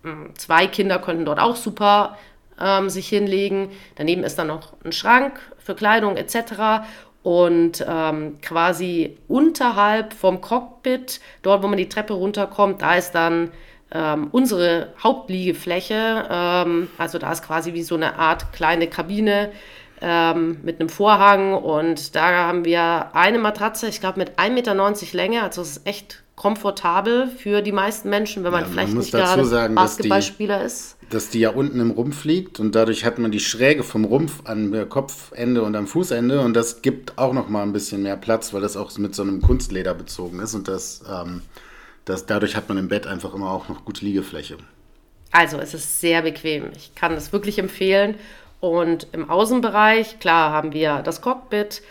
Ähm, 0.06 0.34
zwei 0.38 0.68
Kinder 0.68 1.00
könnten 1.00 1.25
dort 1.25 1.39
auch 1.39 1.56
super 1.56 2.16
ähm, 2.62 2.92
sich 2.92 3.10
hinlegen. 3.10 3.72
Daneben 3.96 4.24
ist 4.24 4.38
dann 4.38 4.48
noch 4.48 4.74
ein 4.84 4.92
Schrank 4.92 5.39
für 5.58 5.74
Kleidung 5.74 6.16
etc. 6.16 6.86
Und 7.24 7.84
ähm, 7.89 8.38
quasi 8.44 9.18
unterhalb 9.28 10.13
vom 10.13 10.42
Cockpit, 10.42 11.22
dort 11.42 11.63
wo 11.63 11.68
man 11.68 11.78
die 11.78 11.89
Treppe 11.89 12.13
runterkommt, 12.13 12.84
da 12.84 12.94
ist 12.94 13.13
dann 13.13 13.51
ähm, 13.91 14.27
unsere 14.31 14.89
Hauptliegefläche, 15.01 16.27
ähm, 16.29 16.88
also 16.98 17.17
da 17.17 17.31
ist 17.31 17.43
quasi 17.43 17.74
wie 17.74 17.84
so 17.84 17.96
eine 17.96 18.17
Art 18.17 18.53
kleine 18.53 18.88
Kabine 18.88 19.51
ähm, 20.01 20.60
mit 20.63 20.79
einem 20.79 20.89
Vorhang 20.89 21.53
und 21.53 22.15
da 22.15 22.29
haben 22.48 22.65
wir 22.65 23.15
eine 23.15 23.39
Matratze, 23.39 23.88
ich 23.88 24.00
glaube 24.00 24.19
mit 24.19 24.39
1,90 24.39 24.50
Meter 24.51 25.17
Länge, 25.17 25.43
also 25.43 25.62
es 25.62 25.77
ist 25.77 25.88
echt 25.88 26.24
komfortabel 26.36 27.27
für 27.27 27.62
die 27.62 27.74
meisten 27.74 28.10
Menschen, 28.10 28.46
wenn 28.46 28.51
man 28.51 28.62
ja, 28.62 28.67
vielleicht 28.67 28.93
man 28.93 29.00
nicht 29.00 29.12
gerade 29.12 29.43
sagen, 29.43 29.75
Basketballspieler 29.75 30.63
ist. 30.63 30.96
Dass 31.10 31.29
die 31.29 31.39
ja 31.39 31.50
unten 31.50 31.81
im 31.81 31.91
Rumpf 31.91 32.24
liegt 32.24 32.60
und 32.62 32.75
dadurch 32.75 33.03
hat 33.03 33.19
man 33.19 33.31
die 33.31 33.41
Schräge 33.41 33.84
vom 33.84 34.05
Rumpf 34.05 34.46
an 34.46 34.72
der 34.72 34.86
Kopfende 34.86 35.63
und 35.63 35.75
am 35.75 35.88
Fußende 35.88 36.39
und 36.39 36.53
das 36.53 36.81
gibt 36.81 37.17
auch 37.17 37.34
noch 37.34 37.50
mal 37.50 37.63
ein 37.63 37.74
bisschen 37.74 38.03
mehr 38.03 38.15
Platz, 38.15 38.53
weil 38.53 38.62
das 38.62 38.77
auch 38.77 38.96
mit 39.00 39.15
so 39.15 39.24
einem 39.24 39.41
Kunstleder 39.41 39.96
bezogen 39.96 40.39
ist 40.39 40.53
und 40.53 40.67
das 40.67 41.01
ähm, 41.12 41.41
das, 42.10 42.25
dadurch 42.25 42.56
hat 42.56 42.68
man 42.70 42.78
im 42.78 42.88
Bett 42.88 43.08
einfach 43.08 43.34
immer 43.34 43.51
auch 43.51 43.70
noch 43.70 43.86
gute 43.86 44.04
Liegefläche. 44.04 44.58
Also 45.32 45.60
es 45.60 45.74
ist 45.74 46.01
sehr 46.01 46.24
bequem. 46.24 46.72
Ich 46.75 46.96
kann 46.96 47.13
das 47.13 47.32
wirklich 47.32 47.60
empfehlen. 47.60 48.16
Und 48.60 49.08
im 49.12 49.30
Außenbereich, 49.30 50.20
klar, 50.20 50.51
haben 50.51 50.74
wir 50.74 51.01
das 51.04 51.22
Cockpit. 51.22 51.82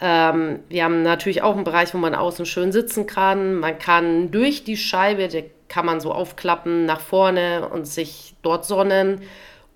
Ähm, 0.00 0.60
wir 0.68 0.84
haben 0.84 1.02
natürlich 1.02 1.42
auch 1.42 1.54
einen 1.54 1.64
Bereich, 1.64 1.92
wo 1.92 1.98
man 1.98 2.14
außen 2.14 2.46
schön 2.46 2.72
sitzen 2.72 3.06
kann. 3.06 3.54
Man 3.60 3.78
kann 3.78 4.30
durch 4.30 4.64
die 4.64 4.76
Scheibe, 4.76 5.28
die 5.28 5.44
kann 5.68 5.84
man 5.84 6.00
so 6.00 6.12
aufklappen 6.12 6.86
nach 6.86 7.00
vorne 7.00 7.68
und 7.68 7.86
sich 7.86 8.34
dort 8.42 8.64
sonnen. 8.64 9.20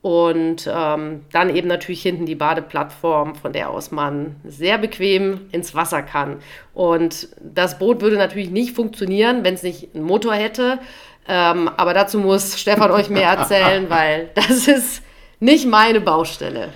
Und 0.02 0.68
ähm, 0.73 1.21
dann 1.30 1.54
eben 1.54 1.68
natürlich 1.68 2.02
hinten 2.02 2.26
die 2.26 2.35
Badeplattform, 2.35 3.37
von 3.37 3.52
der 3.52 3.71
aus 3.71 3.92
man 3.92 4.35
sehr 4.44 4.76
bequem 4.78 5.42
ins 5.52 5.76
Wasser 5.76 6.02
kann. 6.02 6.38
Und 6.75 7.28
das 7.40 7.78
Boot 7.78 8.00
würde 8.00 8.16
natürlich 8.16 8.50
nicht 8.50 8.75
funktionieren, 8.75 9.44
wenn 9.44 9.54
es 9.54 9.62
nicht 9.62 9.94
einen 9.94 10.02
Motor 10.02 10.35
hätte. 10.35 10.80
Ähm, 11.28 11.71
aber 11.76 11.94
dazu 11.94 12.18
muss 12.18 12.61
Stefan 12.61 12.90
euch 12.90 13.11
mehr 13.11 13.28
erzählen, 13.28 13.87
weil 13.88 14.30
das 14.35 14.66
ist 14.66 15.02
nicht 15.38 15.66
meine 15.66 16.00
Baustelle. 16.00 16.71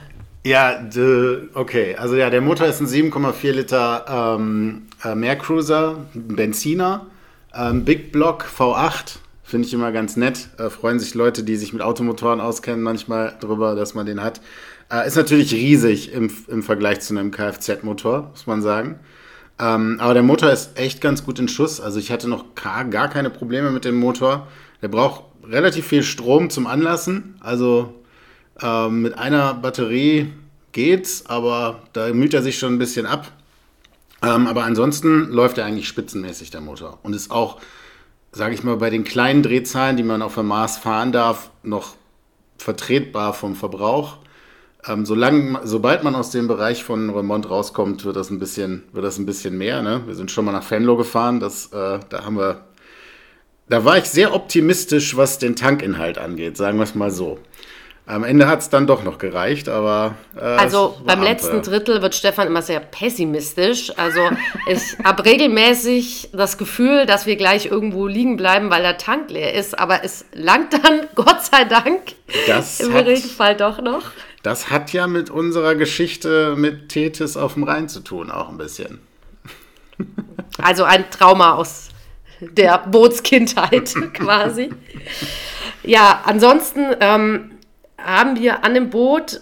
Ja, 0.45 0.81
okay. 1.55 1.97
Also 1.97 2.15
ja, 2.15 2.31
der 2.31 2.41
Motor 2.41 2.69
ist 2.69 2.81
ein 2.81 2.87
7,4 2.87 3.51
Liter 3.51 4.37
ähm, 4.39 4.87
äh, 5.05 5.17
Meercruiser, 5.17 6.07
Benziner, 6.15 7.07
ähm, 7.53 7.85
Big 7.85 8.13
Block 8.13 8.45
V8 8.57 9.17
Finde 9.47 9.69
ich 9.69 9.73
immer 9.73 9.93
ganz 9.93 10.17
nett. 10.17 10.49
Äh, 10.59 10.71
freuen 10.71 10.99
sich 10.99 11.15
Leute, 11.15 11.45
die 11.45 11.55
sich 11.55 11.73
mit 11.73 11.81
Automotoren 11.81 12.41
auskennen, 12.41 12.83
manchmal 12.83 13.37
drüber, 13.39 13.77
dass 13.77 13.95
man 13.95 14.05
den 14.05 14.21
hat. 14.21 14.41
Äh, 14.91 15.07
ist 15.07 15.15
natürlich 15.15 15.55
riesig 15.55 16.13
im, 16.13 16.33
im 16.49 16.65
Vergleich 16.65 17.01
zu 17.01 17.17
einem 17.17 17.31
Kfz-Motor, 17.31 18.31
muss 18.33 18.49
man 18.49 18.61
sagen. 18.61 18.99
Ähm, 19.61 19.99
aber 20.01 20.15
der 20.15 20.25
Motor 20.25 20.51
ist 20.51 20.77
echt 20.77 21.01
ganz 21.01 21.25
gut 21.25 21.39
in 21.39 21.47
Schuss. 21.47 21.81
Also 21.81 22.01
ich 22.01 22.11
hatte 22.11 22.29
noch 22.29 22.57
gar, 22.57 22.87
gar 22.87 23.09
keine 23.09 23.31
Probleme 23.31 23.71
mit 23.71 23.85
dem 23.85 23.95
Motor. 24.01 24.49
Der 24.83 24.89
braucht 24.89 25.23
relativ 25.45 25.87
viel 25.87 26.03
Strom 26.03 26.51
zum 26.51 26.67
Anlassen. 26.67 27.37
Also 27.39 27.95
ähm, 28.61 29.03
mit 29.03 29.17
einer 29.17 29.55
Batterie 29.55 30.33
geht's, 30.73 31.27
aber 31.27 31.85
da 31.93 32.13
müht 32.13 32.35
er 32.35 32.43
sich 32.43 32.59
schon 32.59 32.75
ein 32.75 32.79
bisschen 32.79 33.07
ab. 33.07 33.31
Ähm, 34.23 34.49
aber 34.49 34.65
ansonsten 34.65 35.31
läuft 35.31 35.57
er 35.59 35.67
eigentlich 35.67 35.87
spitzenmäßig, 35.87 36.51
der 36.51 36.63
Motor. 36.63 36.99
Und 37.05 37.15
ist 37.15 37.31
auch, 37.31 37.61
sage 38.37 38.55
ich 38.55 38.63
mal, 38.63 38.77
bei 38.77 38.91
den 38.91 39.05
kleinen 39.05 39.43
Drehzahlen, 39.43 39.97
die 39.97 40.03
man 40.03 40.21
auf 40.21 40.35
der 40.35 40.43
Mars 40.43 40.77
fahren 40.77 41.11
darf, 41.11 41.51
noch 41.63 41.95
vertretbar 42.59 43.33
vom 43.33 43.57
Verbrauch. 43.57 44.19
Ähm, 44.87 45.07
solange, 45.07 45.61
sobald 45.65 46.05
man 46.05 46.15
aus 46.15 46.31
dem 46.31 46.47
Bereich 46.47 46.85
von 46.85 47.09
Remont 47.09 47.49
rauskommt, 47.49 48.05
wird 48.05 48.17
das 48.17 48.29
ein 48.29 48.39
bisschen, 48.39 48.83
wird 48.93 49.07
das 49.07 49.17
ein 49.17 49.25
bisschen 49.25 49.57
mehr. 49.57 49.81
Ne? 49.81 50.03
Wir 50.07 50.15
sind 50.15 50.31
schon 50.31 50.45
mal 50.45 50.53
nach 50.53 50.71
Venlo 50.71 50.99
gefahren, 50.99 51.41
das, 51.41 51.73
äh, 51.73 51.99
da 52.11 52.25
haben 52.25 52.37
wir, 52.37 52.67
da 53.71 53.87
war 53.87 53.97
ich 53.97 54.05
sehr 54.05 54.35
optimistisch, 54.35 55.17
was 55.17 55.39
den 55.39 55.57
Tankinhalt 55.57 56.19
angeht, 56.19 56.59
sagen 56.59 56.77
wir 56.77 56.85
es 56.85 56.95
mal 56.95 57.11
so. 57.11 57.39
Am 58.09 58.23
Ende 58.23 58.47
hat 58.47 58.61
es 58.61 58.71
dann 58.71 58.87
doch 58.87 59.03
noch 59.03 59.19
gereicht, 59.19 59.69
aber. 59.69 60.15
Äh, 60.37 60.41
also 60.41 60.97
beim 61.05 61.19
Abenteuer. 61.19 61.29
letzten 61.33 61.63
Drittel 61.63 62.03
wird 62.03 62.15
Stefan 62.15 62.47
immer 62.47 62.63
sehr 62.63 62.79
pessimistisch. 62.79 63.93
Also 63.99 64.21
ich 64.71 64.97
habe 65.05 65.25
regelmäßig 65.25 66.31
das 66.33 66.57
Gefühl, 66.57 67.07
dass 67.07 67.27
wir 67.27 67.35
gleich 67.35 67.67
irgendwo 67.67 68.07
liegen 68.07 68.37
bleiben, 68.37 68.71
weil 68.71 68.83
der 68.83 68.97
Tank 68.97 69.29
leer 69.31 69.55
ist. 69.55 69.77
Aber 69.77 70.05
es 70.05 70.25
langt 70.33 70.73
dann, 70.73 71.09
Gott 71.17 71.45
sei 71.45 71.65
Dank, 71.65 72.15
das 72.47 72.79
im 72.79 72.95
Regelfall 72.95 73.57
doch 73.57 73.83
noch. 73.83 74.03
Das 74.45 74.71
hat 74.71 74.93
ja 74.93 75.09
mit 75.09 75.29
unserer 75.29 75.75
Geschichte 75.75 76.55
mit 76.57 76.91
Tethys 76.91 77.37
auf 77.37 77.55
dem 77.55 77.65
Rhein 77.65 77.89
zu 77.89 77.99
tun, 78.01 78.31
auch 78.31 78.49
ein 78.49 78.57
bisschen. 78.57 79.01
Also 80.59 80.85
ein 80.85 81.05
Trauma 81.11 81.53
aus 81.55 81.89
der 82.41 82.79
Bootskindheit 82.79 83.95
quasi. 84.15 84.71
Ja, 85.83 86.23
ansonsten. 86.25 86.97
Ähm, 87.01 87.56
haben 87.99 88.39
wir 88.39 88.65
an 88.65 88.75
dem 88.75 88.91
Boot, 88.91 89.41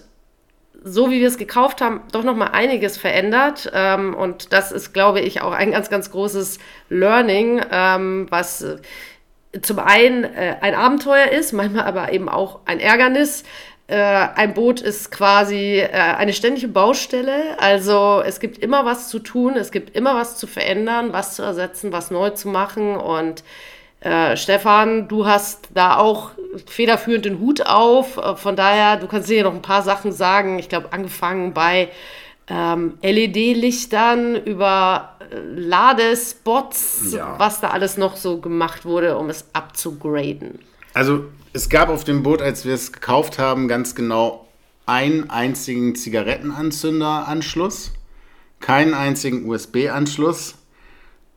so 0.83 1.09
wie 1.09 1.19
wir 1.19 1.27
es 1.27 1.37
gekauft 1.37 1.81
haben, 1.81 2.01
doch 2.11 2.23
noch 2.23 2.35
mal 2.35 2.47
einiges 2.47 2.97
verändert. 2.97 3.71
Ähm, 3.73 4.13
und 4.13 4.53
das 4.53 4.71
ist, 4.71 4.93
glaube 4.93 5.19
ich, 5.19 5.41
auch 5.41 5.51
ein 5.51 5.71
ganz, 5.71 5.89
ganz 5.89 6.11
großes 6.11 6.59
Learning, 6.89 7.61
ähm, 7.71 8.27
was 8.29 8.61
äh, 8.61 8.77
zum 9.61 9.79
einen 9.79 10.23
äh, 10.23 10.57
ein 10.61 10.75
Abenteuer 10.75 11.29
ist, 11.29 11.53
manchmal 11.53 11.85
aber 11.85 12.13
eben 12.13 12.29
auch 12.29 12.59
ein 12.65 12.79
Ärgernis. 12.79 13.43
Äh, 13.87 13.95
ein 13.95 14.53
Boot 14.53 14.79
ist 14.81 15.11
quasi 15.11 15.81
eine 15.81 16.33
ständige 16.33 16.67
Baustelle. 16.67 17.59
Also 17.59 18.21
es 18.25 18.39
gibt 18.39 18.59
immer 18.59 18.85
was 18.85 19.09
zu 19.09 19.19
tun, 19.19 19.55
es 19.55 19.71
gibt 19.71 19.95
immer 19.95 20.15
was 20.15 20.37
zu 20.37 20.47
verändern, 20.47 21.13
was 21.13 21.35
zu 21.35 21.43
ersetzen, 21.43 21.91
was 21.91 22.11
neu 22.11 22.31
zu 22.31 22.47
machen. 22.47 22.95
Und 22.95 23.43
äh, 24.05 24.37
Stefan, 24.37 25.07
du 25.07 25.25
hast 25.25 25.69
da 25.73 25.97
auch 25.97 26.29
federführend 26.67 27.25
den 27.25 27.39
Hut 27.39 27.65
auf. 27.65 28.17
Äh, 28.17 28.35
von 28.35 28.55
daher, 28.55 28.97
du 28.97 29.07
kannst 29.07 29.29
dir 29.29 29.43
noch 29.43 29.53
ein 29.53 29.63
paar 29.63 29.81
Sachen 29.81 30.11
sagen. 30.11 30.59
Ich 30.59 30.69
glaube, 30.69 30.93
angefangen 30.93 31.53
bei 31.53 31.89
ähm, 32.47 32.99
LED-Lichtern, 33.01 34.35
über 34.35 35.17
äh, 35.31 35.37
Ladespots, 35.39 37.13
ja. 37.13 37.33
was 37.39 37.61
da 37.61 37.69
alles 37.69 37.97
noch 37.97 38.15
so 38.15 38.39
gemacht 38.39 38.85
wurde, 38.85 39.17
um 39.17 39.31
es 39.31 39.45
abzugraden. 39.53 40.59
Also 40.93 41.25
es 41.53 41.69
gab 41.69 41.89
auf 41.89 42.03
dem 42.03 42.21
Boot, 42.21 42.43
als 42.43 42.63
wir 42.63 42.75
es 42.75 42.93
gekauft 42.93 43.39
haben, 43.39 43.67
ganz 43.67 43.95
genau 43.95 44.47
einen 44.85 45.31
einzigen 45.31 45.95
Zigarettenanzünderanschluss, 45.95 47.91
keinen 48.59 48.93
einzigen 48.93 49.49
USB-Anschluss 49.49 50.53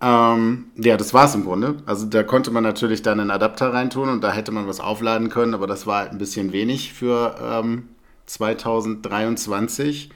ähm, 0.01 0.67
ja, 0.77 0.97
das 0.97 1.13
war 1.13 1.25
es 1.25 1.35
im 1.35 1.45
Grunde. 1.45 1.77
Also 1.85 2.07
da 2.07 2.23
konnte 2.23 2.51
man 2.51 2.63
natürlich 2.63 3.03
dann 3.03 3.19
einen 3.19 3.31
Adapter 3.31 3.73
reintun 3.73 4.09
und 4.09 4.23
da 4.23 4.33
hätte 4.33 4.53
man 4.53 4.69
was 4.69 4.81
aufladen 4.81 5.29
können, 5.29 5.55
aber 5.55 5.67
das 5.67 5.87
war 5.87 6.01
halt 6.01 6.13
ein 6.13 6.19
bisschen 6.19 6.53
wenig 6.53 6.93
für 6.93 7.35
ähm, 7.43 7.89
2023. 8.27 10.11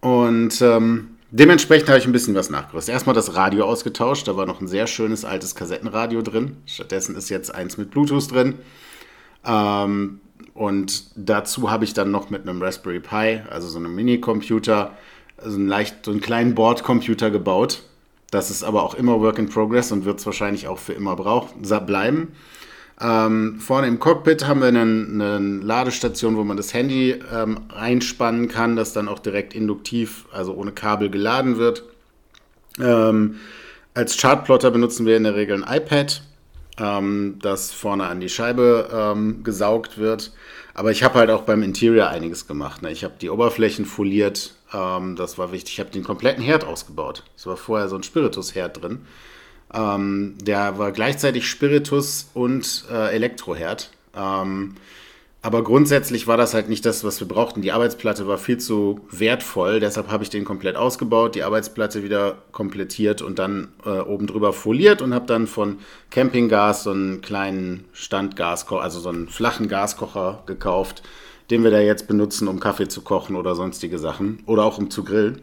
Und 0.00 0.62
ähm, 0.62 1.18
dementsprechend 1.30 1.88
habe 1.88 1.98
ich 1.98 2.06
ein 2.06 2.12
bisschen 2.12 2.34
was 2.34 2.48
nachgerüstet. 2.48 2.94
Erstmal 2.94 3.14
das 3.14 3.34
Radio 3.34 3.66
ausgetauscht, 3.66 4.26
da 4.28 4.36
war 4.36 4.46
noch 4.46 4.62
ein 4.62 4.68
sehr 4.68 4.86
schönes 4.86 5.26
altes 5.26 5.54
Kassettenradio 5.54 6.22
drin. 6.22 6.56
Stattdessen 6.64 7.14
ist 7.14 7.28
jetzt 7.28 7.54
eins 7.54 7.76
mit 7.76 7.90
Bluetooth 7.90 8.32
drin. 8.32 8.54
Ähm, 9.44 10.20
und 10.54 11.04
dazu 11.16 11.70
habe 11.70 11.84
ich 11.84 11.92
dann 11.92 12.10
noch 12.10 12.30
mit 12.30 12.48
einem 12.48 12.62
Raspberry 12.62 13.00
Pi, 13.00 13.42
also 13.50 13.68
so 13.68 13.78
einem 13.78 13.94
Minicomputer, 13.94 14.96
also 15.36 15.56
einen 15.56 15.68
leicht, 15.68 16.04
so 16.06 16.10
einen 16.10 16.20
kleinen 16.22 16.54
Bordcomputer 16.54 17.30
gebaut 17.30 17.82
das 18.32 18.50
ist 18.50 18.64
aber 18.64 18.82
auch 18.82 18.94
immer 18.94 19.20
Work 19.20 19.38
in 19.38 19.48
Progress 19.50 19.92
und 19.92 20.06
wird 20.06 20.18
es 20.18 20.26
wahrscheinlich 20.26 20.66
auch 20.66 20.78
für 20.78 20.94
immer 20.94 21.14
brauchen, 21.16 21.62
bleiben. 21.86 22.32
Ähm, 22.98 23.60
vorne 23.60 23.88
im 23.88 23.98
Cockpit 23.98 24.46
haben 24.46 24.60
wir 24.60 24.68
eine, 24.68 24.80
eine 24.80 25.38
Ladestation, 25.38 26.36
wo 26.36 26.42
man 26.42 26.56
das 26.56 26.72
Handy 26.72 27.20
ähm, 27.30 27.60
einspannen 27.68 28.48
kann, 28.48 28.74
das 28.74 28.94
dann 28.94 29.08
auch 29.08 29.18
direkt 29.18 29.54
induktiv, 29.54 30.24
also 30.32 30.54
ohne 30.54 30.72
Kabel 30.72 31.10
geladen 31.10 31.58
wird. 31.58 31.84
Ähm, 32.80 33.36
als 33.92 34.16
Chartplotter 34.16 34.70
benutzen 34.70 35.04
wir 35.04 35.18
in 35.18 35.24
der 35.24 35.34
Regel 35.34 35.62
ein 35.62 35.76
iPad, 35.76 36.22
ähm, 36.78 37.38
das 37.42 37.70
vorne 37.70 38.06
an 38.06 38.20
die 38.20 38.30
Scheibe 38.30 38.88
ähm, 38.94 39.44
gesaugt 39.44 39.98
wird. 39.98 40.32
Aber 40.72 40.90
ich 40.90 41.02
habe 41.02 41.18
halt 41.18 41.28
auch 41.28 41.42
beim 41.42 41.62
Interior 41.62 42.08
einiges 42.08 42.46
gemacht. 42.46 42.80
Ne? 42.80 42.92
Ich 42.92 43.04
habe 43.04 43.14
die 43.20 43.28
Oberflächen 43.28 43.84
foliert, 43.84 44.54
ähm, 44.72 45.16
das 45.16 45.38
war 45.38 45.52
wichtig. 45.52 45.74
Ich 45.74 45.80
habe 45.80 45.90
den 45.90 46.04
kompletten 46.04 46.42
Herd 46.42 46.64
ausgebaut. 46.64 47.22
Es 47.36 47.46
war 47.46 47.56
vorher 47.56 47.88
so 47.88 47.96
ein 47.96 48.02
Spiritusherd 48.02 48.82
drin. 48.82 49.06
Ähm, 49.72 50.36
der 50.42 50.78
war 50.78 50.92
gleichzeitig 50.92 51.48
Spiritus 51.48 52.30
und 52.34 52.84
äh, 52.90 53.14
Elektroherd. 53.14 53.90
Ähm, 54.14 54.74
aber 55.44 55.64
grundsätzlich 55.64 56.28
war 56.28 56.36
das 56.36 56.54
halt 56.54 56.68
nicht 56.68 56.86
das, 56.86 57.02
was 57.02 57.18
wir 57.18 57.26
brauchten. 57.26 57.62
Die 57.62 57.72
Arbeitsplatte 57.72 58.28
war 58.28 58.38
viel 58.38 58.58
zu 58.58 59.00
wertvoll, 59.10 59.80
deshalb 59.80 60.08
habe 60.08 60.22
ich 60.22 60.30
den 60.30 60.44
komplett 60.44 60.76
ausgebaut, 60.76 61.34
die 61.34 61.42
Arbeitsplatte 61.42 62.04
wieder 62.04 62.36
komplettiert 62.52 63.22
und 63.22 63.40
dann 63.40 63.68
äh, 63.84 63.88
oben 63.88 64.28
drüber 64.28 64.52
foliert 64.52 65.02
und 65.02 65.12
habe 65.12 65.26
dann 65.26 65.48
von 65.48 65.80
Campinggas 66.10 66.84
so 66.84 66.92
einen 66.92 67.22
kleinen 67.22 67.86
Standgaskocher, 67.92 68.84
also 68.84 69.00
so 69.00 69.08
einen 69.08 69.28
flachen 69.28 69.66
Gaskocher 69.66 70.44
gekauft, 70.46 71.02
den 71.52 71.64
wir 71.64 71.70
da 71.70 71.80
jetzt 71.80 72.08
benutzen, 72.08 72.48
um 72.48 72.60
Kaffee 72.60 72.88
zu 72.88 73.02
kochen 73.02 73.36
oder 73.36 73.54
sonstige 73.54 73.98
Sachen 73.98 74.42
oder 74.46 74.64
auch 74.64 74.78
um 74.78 74.88
zu 74.88 75.04
grillen. 75.04 75.42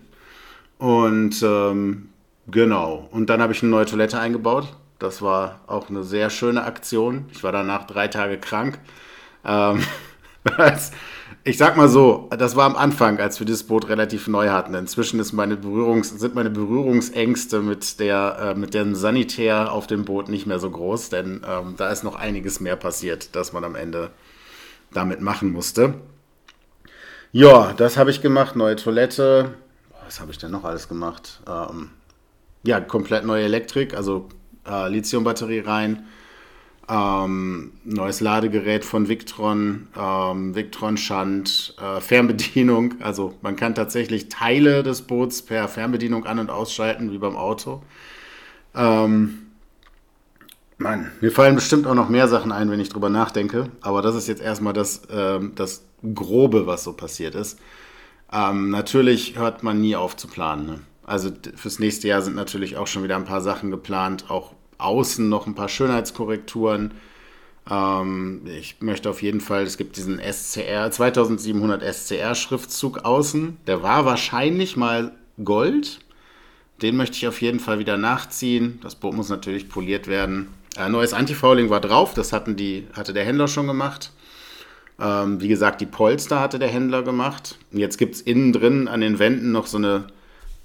Und 0.80 1.44
ähm, 1.44 2.10
genau, 2.48 3.08
und 3.12 3.30
dann 3.30 3.44
habe 3.44 3.54
ich 3.54 3.62
eine 3.62 3.70
neue 3.70 3.86
Toilette 3.86 4.20
eingebaut. 4.20 4.74
Das 4.98 5.22
war 5.22 5.60
auch 5.68 5.88
eine 5.90 6.04
sehr 6.04 6.32
schöne 6.32 6.64
Aktion. 6.64 7.26
Ich 7.32 7.44
war 7.44 7.52
danach 7.52 7.86
drei 7.86 8.08
Tage 8.08 8.40
krank. 8.40 8.80
Ähm, 9.46 9.84
ich 11.44 11.60
sag 11.60 11.78
mal 11.78 11.90
so, 11.90 12.28
das 12.36 12.56
war 12.56 12.66
am 12.66 12.76
Anfang, 12.76 13.20
als 13.20 13.40
wir 13.40 13.46
dieses 13.46 13.66
Boot 13.66 13.88
relativ 13.88 14.28
neu 14.28 14.50
hatten. 14.50 14.74
Inzwischen 14.74 15.24
meine 15.34 15.60
sind 16.02 16.34
meine 16.34 16.50
Berührungsängste 16.50 17.62
mit, 17.62 18.00
der, 18.00 18.38
äh, 18.42 18.56
mit 18.56 18.74
dem 18.74 18.96
Sanitär 18.96 19.72
auf 19.72 19.86
dem 19.86 20.06
Boot 20.06 20.28
nicht 20.28 20.48
mehr 20.48 20.58
so 20.58 20.72
groß, 20.72 21.10
denn 21.10 21.42
ähm, 21.48 21.76
da 21.78 21.90
ist 21.90 22.04
noch 22.04 22.16
einiges 22.16 22.60
mehr 22.62 22.78
passiert, 22.78 23.36
dass 23.36 23.54
man 23.54 23.64
am 23.64 23.76
Ende 23.76 24.10
damit 24.94 25.22
machen 25.22 25.52
musste. 25.52 25.96
Ja, 27.32 27.74
das 27.74 27.98
habe 27.98 28.10
ich 28.10 28.22
gemacht. 28.22 28.56
Neue 28.56 28.76
Toilette. 28.76 29.54
Was 30.06 30.20
habe 30.20 30.32
ich 30.32 30.38
denn 30.40 30.52
noch 30.52 30.64
alles 30.64 30.88
gemacht? 30.88 31.42
Ähm, 31.48 31.92
ja, 32.64 32.82
komplett 32.82 33.26
neue 33.26 33.44
Elektrik, 33.44 33.94
also 33.94 34.30
äh, 34.68 34.90
Lithium-Batterie 34.90 35.60
rein. 35.60 36.08
Ähm, 36.90 37.74
neues 37.84 38.20
Ladegerät 38.20 38.84
von 38.84 39.08
Victron, 39.08 39.88
ähm, 39.96 40.56
Victron 40.56 40.98
Schand, 40.98 41.76
äh, 41.80 42.02
Fernbedienung. 42.02 42.96
Also 43.02 43.36
man 43.44 43.56
kann 43.56 43.76
tatsächlich 43.76 44.30
Teile 44.30 44.82
des 44.82 45.04
Boots 45.04 45.44
per 45.44 45.68
Fernbedienung 45.68 46.26
an- 46.26 46.40
und 46.40 46.50
ausschalten, 46.50 47.12
wie 47.12 47.20
beim 47.20 47.38
Auto. 47.38 47.84
Ähm, 48.74 49.49
Mann, 50.80 51.12
mir 51.20 51.32
fallen 51.32 51.56
bestimmt 51.56 51.86
auch 51.88 51.94
noch 51.94 52.08
mehr 52.08 52.30
Sachen 52.30 52.54
ein, 52.54 52.72
wenn 52.72 52.80
ich 52.80 52.88
drüber 52.88 53.10
nachdenke. 53.10 53.70
Aber 53.82 54.02
das 54.02 54.16
ist 54.16 54.30
jetzt 54.30 54.42
erstmal 54.42 54.72
das, 54.72 55.02
ähm, 55.12 55.52
das 55.56 55.84
Grobe, 56.16 56.68
was 56.68 56.86
so 56.86 56.94
passiert 56.94 57.36
ist. 57.36 57.60
Ähm, 58.32 58.70
natürlich 58.70 59.38
hört 59.38 59.62
man 59.62 59.82
nie 59.82 59.98
auf 59.98 60.16
zu 60.16 60.30
planen. 60.30 60.66
Ne? 60.66 60.80
Also 61.06 61.32
fürs 61.56 61.80
nächste 61.80 62.08
Jahr 62.08 62.22
sind 62.22 62.38
natürlich 62.38 62.78
auch 62.78 62.88
schon 62.88 63.04
wieder 63.04 63.18
ein 63.18 63.26
paar 63.26 63.42
Sachen 63.42 63.72
geplant. 63.72 64.30
Auch 64.30 64.54
außen 64.78 65.28
noch 65.28 65.48
ein 65.48 65.56
paar 65.56 65.68
Schönheitskorrekturen. 65.68 66.92
Ähm, 67.70 68.44
ich 68.46 68.78
möchte 68.80 69.10
auf 69.10 69.22
jeden 69.22 69.42
Fall, 69.42 69.64
es 69.64 69.76
gibt 69.76 69.98
diesen 69.98 70.18
SCR, 70.20 70.90
2700 70.90 71.84
SCR-Schriftzug 71.84 73.00
außen. 73.00 73.58
Der 73.68 73.84
war 73.84 74.06
wahrscheinlich 74.06 74.78
mal 74.78 75.12
Gold. 75.44 76.00
Den 76.82 76.96
möchte 76.96 77.18
ich 77.18 77.28
auf 77.28 77.42
jeden 77.42 77.60
Fall 77.60 77.80
wieder 77.80 77.98
nachziehen. 77.98 78.80
Das 78.82 78.96
Boot 78.96 79.14
muss 79.14 79.28
natürlich 79.28 79.68
poliert 79.68 80.08
werden. 80.08 80.48
Äh, 80.80 80.90
neues 80.90 81.14
Antifouling 81.14 81.70
war 81.70 81.82
drauf, 81.82 82.14
das 82.14 82.32
hatten 82.32 82.56
die, 82.56 82.88
hatte 82.94 83.12
der 83.12 83.26
Händler 83.26 83.50
schon 83.50 83.68
gemacht. 83.68 84.12
Ähm, 85.00 85.42
wie 85.42 85.50
gesagt, 85.50 85.82
die 85.82 85.86
Polster 85.86 86.40
hatte 86.40 86.58
der 86.58 86.70
Händler 86.70 87.04
gemacht. 87.04 87.58
Und 87.72 87.80
jetzt 87.80 87.98
gibt 87.98 88.16
es 88.16 88.22
innen 88.22 88.54
drin 88.54 88.88
an 88.88 89.02
den 89.02 89.20
Wänden 89.20 89.52
noch 89.52 89.68
so 89.68 89.78
eine 89.78 90.08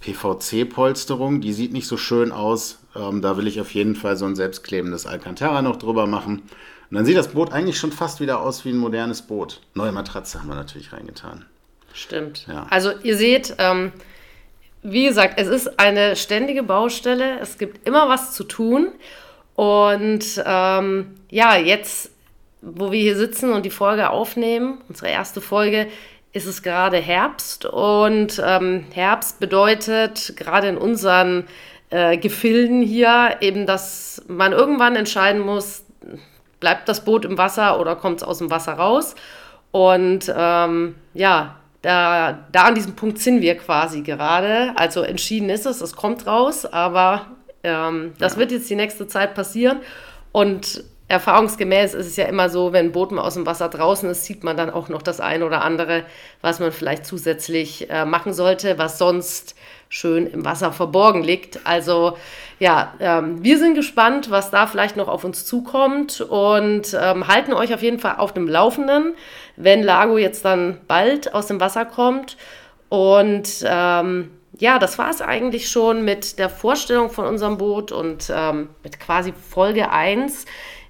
PVC-Polsterung. 0.01 1.41
Die 1.41 1.53
sieht 1.53 1.73
nicht 1.73 1.89
so 1.89 1.97
schön 1.97 2.31
aus. 2.31 2.79
Ähm, 2.95 3.23
da 3.23 3.37
will 3.37 3.49
ich 3.49 3.61
auf 3.61 3.75
jeden 3.75 3.97
Fall 3.97 4.17
so 4.17 4.25
ein 4.25 4.37
selbstklebendes 4.37 5.07
Alcantara 5.07 5.63
noch 5.63 5.77
drüber 5.77 6.07
machen. 6.07 6.43
Und 6.91 6.97
dann 6.97 7.05
sieht 7.05 7.17
das 7.17 7.29
Boot 7.29 7.53
eigentlich 7.53 7.79
schon 7.79 7.91
fast 7.91 8.21
wieder 8.21 8.41
aus 8.41 8.65
wie 8.65 8.71
ein 8.71 8.79
modernes 8.79 9.23
Boot. 9.23 9.63
Neue 9.75 9.93
Matratze 9.93 10.39
haben 10.39 10.49
wir 10.49 10.55
natürlich 10.55 10.93
reingetan. 10.93 11.45
Stimmt. 11.93 12.47
Ja. 12.47 12.67
Also 12.71 12.93
ihr 13.03 13.17
seht, 13.17 13.55
ähm, 13.59 13.93
wie 14.83 15.07
gesagt, 15.07 15.35
es 15.39 15.49
ist 15.49 15.81
eine 15.81 16.15
ständige 16.15 16.63
Baustelle. 16.63 17.41
Es 17.41 17.59
gibt 17.59 17.87
immer 17.87 18.09
was 18.09 18.33
zu 18.33 18.45
tun. 18.45 18.93
Und 19.55 20.43
ähm, 20.45 21.15
ja, 21.31 21.57
jetzt, 21.57 22.11
wo 22.61 22.91
wir 22.91 23.01
hier 23.01 23.17
sitzen 23.17 23.53
und 23.53 23.65
die 23.65 23.71
Folge 23.71 24.11
aufnehmen, 24.11 24.79
unsere 24.89 25.11
erste 25.11 25.41
Folge, 25.41 25.87
ist 26.33 26.47
es 26.47 26.63
gerade 26.63 26.99
Herbst. 26.99 27.65
Und 27.65 28.43
ähm, 28.45 28.87
Herbst 28.93 29.39
bedeutet 29.41 30.35
gerade 30.37 30.69
in 30.69 30.77
unseren 30.77 31.47
äh, 31.91 32.19
Gefilden 32.19 32.83
hier 32.83 33.37
eben, 33.41 33.67
dass 33.67 34.23
man 34.27 34.53
irgendwann 34.53 34.97
entscheiden 34.97 35.41
muss, 35.41 35.85
bleibt 36.59 36.89
das 36.89 37.05
Boot 37.05 37.25
im 37.25 37.39
Wasser 37.39 37.79
oder 37.79 37.95
kommt 37.95 38.23
es 38.23 38.27
aus 38.27 38.39
dem 38.39 38.51
Wasser 38.51 38.73
raus? 38.73 39.15
Und 39.71 40.33
ähm, 40.37 40.97
ja, 41.15 41.57
da, 41.83 42.39
da 42.51 42.63
an 42.63 42.75
diesem 42.75 42.97
Punkt 42.97 43.19
sind 43.19 43.43
wir 43.43 43.57
quasi 43.57 44.03
gerade. 44.03 44.73
Also 44.77 45.03
entschieden 45.03 45.51
ist 45.51 45.67
es, 45.67 45.81
es 45.81 45.95
kommt 45.95 46.27
raus, 46.27 46.65
aber 46.65 47.27
ähm, 47.65 48.13
das 48.19 48.35
ja. 48.35 48.39
wird 48.39 48.53
jetzt 48.53 48.71
die 48.71 48.77
nächste 48.77 49.09
Zeit 49.09 49.35
passieren. 49.35 49.81
Und 50.31 50.85
erfahrungsgemäß 51.09 51.95
ist 51.95 52.07
es 52.07 52.17
ja 52.17 52.27
immer 52.27 52.49
so, 52.49 52.73
wenn 52.73 52.87
ein 52.87 52.93
Boot 52.93 53.13
mal 53.13 53.23
aus 53.23 53.35
dem 53.35 53.47
Wasser 53.47 53.69
draußen 53.69 54.09
ist, 54.11 54.25
sieht 54.25 54.43
man 54.43 54.57
dann 54.57 54.71
auch 54.71 54.89
noch 54.89 55.03
das 55.03 55.21
eine 55.21 55.45
oder 55.45 55.63
andere, 55.63 56.05
was 56.41 56.61
man 56.61 56.73
vielleicht 56.73 57.07
zusätzlich 57.07 57.91
äh, 57.91 58.05
machen 58.05 58.33
sollte, 58.33 58.79
was 58.79 58.99
sonst 58.99 59.55
schön 59.89 60.27
im 60.27 60.45
Wasser 60.45 60.73
verborgen 60.73 61.23
liegt. 61.23 61.61
Also 61.65 62.17
ja, 62.59 62.95
ähm, 63.01 63.45
wir 63.45 63.59
sind 63.59 63.75
gespannt, 63.75 64.31
was 64.31 64.51
da 64.51 64.67
vielleicht 64.67 64.97
noch 64.97 65.09
auf 65.09 65.25
uns 65.25 65.45
zukommt 65.45 66.21
und 66.21 66.97
ähm, 67.01 67.29
halten 67.29 67.53
euch 67.53 67.75
auf 67.75 67.83
jeden 67.83 67.99
Fall 67.99 68.17
auf 68.17 68.33
dem 68.33 68.49
Laufenden, 68.49 69.15
wenn 69.57 69.83
Lago 69.83 70.19
jetzt 70.19 70.45
dann 70.45 70.81
bald 70.89 71.35
aus 71.35 71.47
dem 71.47 71.61
Wasser 71.61 71.85
kommt. 71.85 72.37
Und 72.89 73.65
ähm, 73.65 74.31
ja, 74.59 74.79
das 74.79 74.99
war 74.99 75.11
es 75.11 75.21
eigentlich 75.21 75.69
schon 75.69 76.05
mit 76.05 76.39
der 76.39 76.49
Vorstellung 76.49 77.11
von 77.11 77.27
unserem 77.27 77.59
Boot 77.59 77.93
und 77.93 78.33
ähm, 78.35 78.69
mit 78.83 79.01
quasi 79.01 79.33
Folge 79.33 79.91
1. 79.91 80.47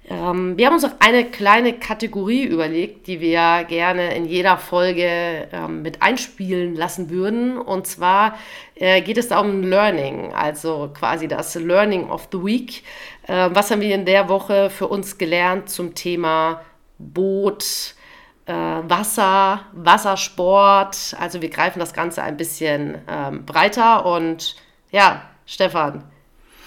Ähm, 0.07 0.55
wir 0.55 0.67
haben 0.67 0.73
uns 0.75 0.83
noch 0.83 0.99
eine 0.99 1.25
kleine 1.25 1.73
Kategorie 1.73 2.43
überlegt, 2.43 3.07
die 3.07 3.19
wir 3.19 3.65
gerne 3.67 4.15
in 4.15 4.25
jeder 4.25 4.57
Folge 4.57 5.47
ähm, 5.51 5.81
mit 5.81 6.01
einspielen 6.03 6.75
lassen 6.75 7.09
würden. 7.09 7.57
Und 7.57 7.87
zwar 7.87 8.37
äh, 8.75 9.01
geht 9.01 9.17
es 9.17 9.29
da 9.29 9.39
um 9.39 9.63
Learning, 9.63 10.31
also 10.33 10.91
quasi 10.93 11.27
das 11.27 11.55
Learning 11.55 12.09
of 12.09 12.27
the 12.31 12.43
Week. 12.43 12.83
Äh, 13.27 13.49
was 13.51 13.71
haben 13.71 13.81
wir 13.81 13.95
in 13.95 14.05
der 14.05 14.29
Woche 14.29 14.69
für 14.69 14.87
uns 14.87 15.17
gelernt 15.17 15.69
zum 15.69 15.95
Thema 15.95 16.61
Boot, 16.99 17.95
äh, 18.45 18.53
Wasser, 18.53 19.61
Wassersport? 19.73 21.15
Also 21.19 21.41
wir 21.41 21.49
greifen 21.49 21.79
das 21.79 21.93
Ganze 21.93 22.23
ein 22.23 22.37
bisschen 22.37 22.97
ähm, 23.07 23.45
breiter 23.45 24.05
und 24.05 24.55
ja, 24.91 25.21
Stefan, 25.45 26.03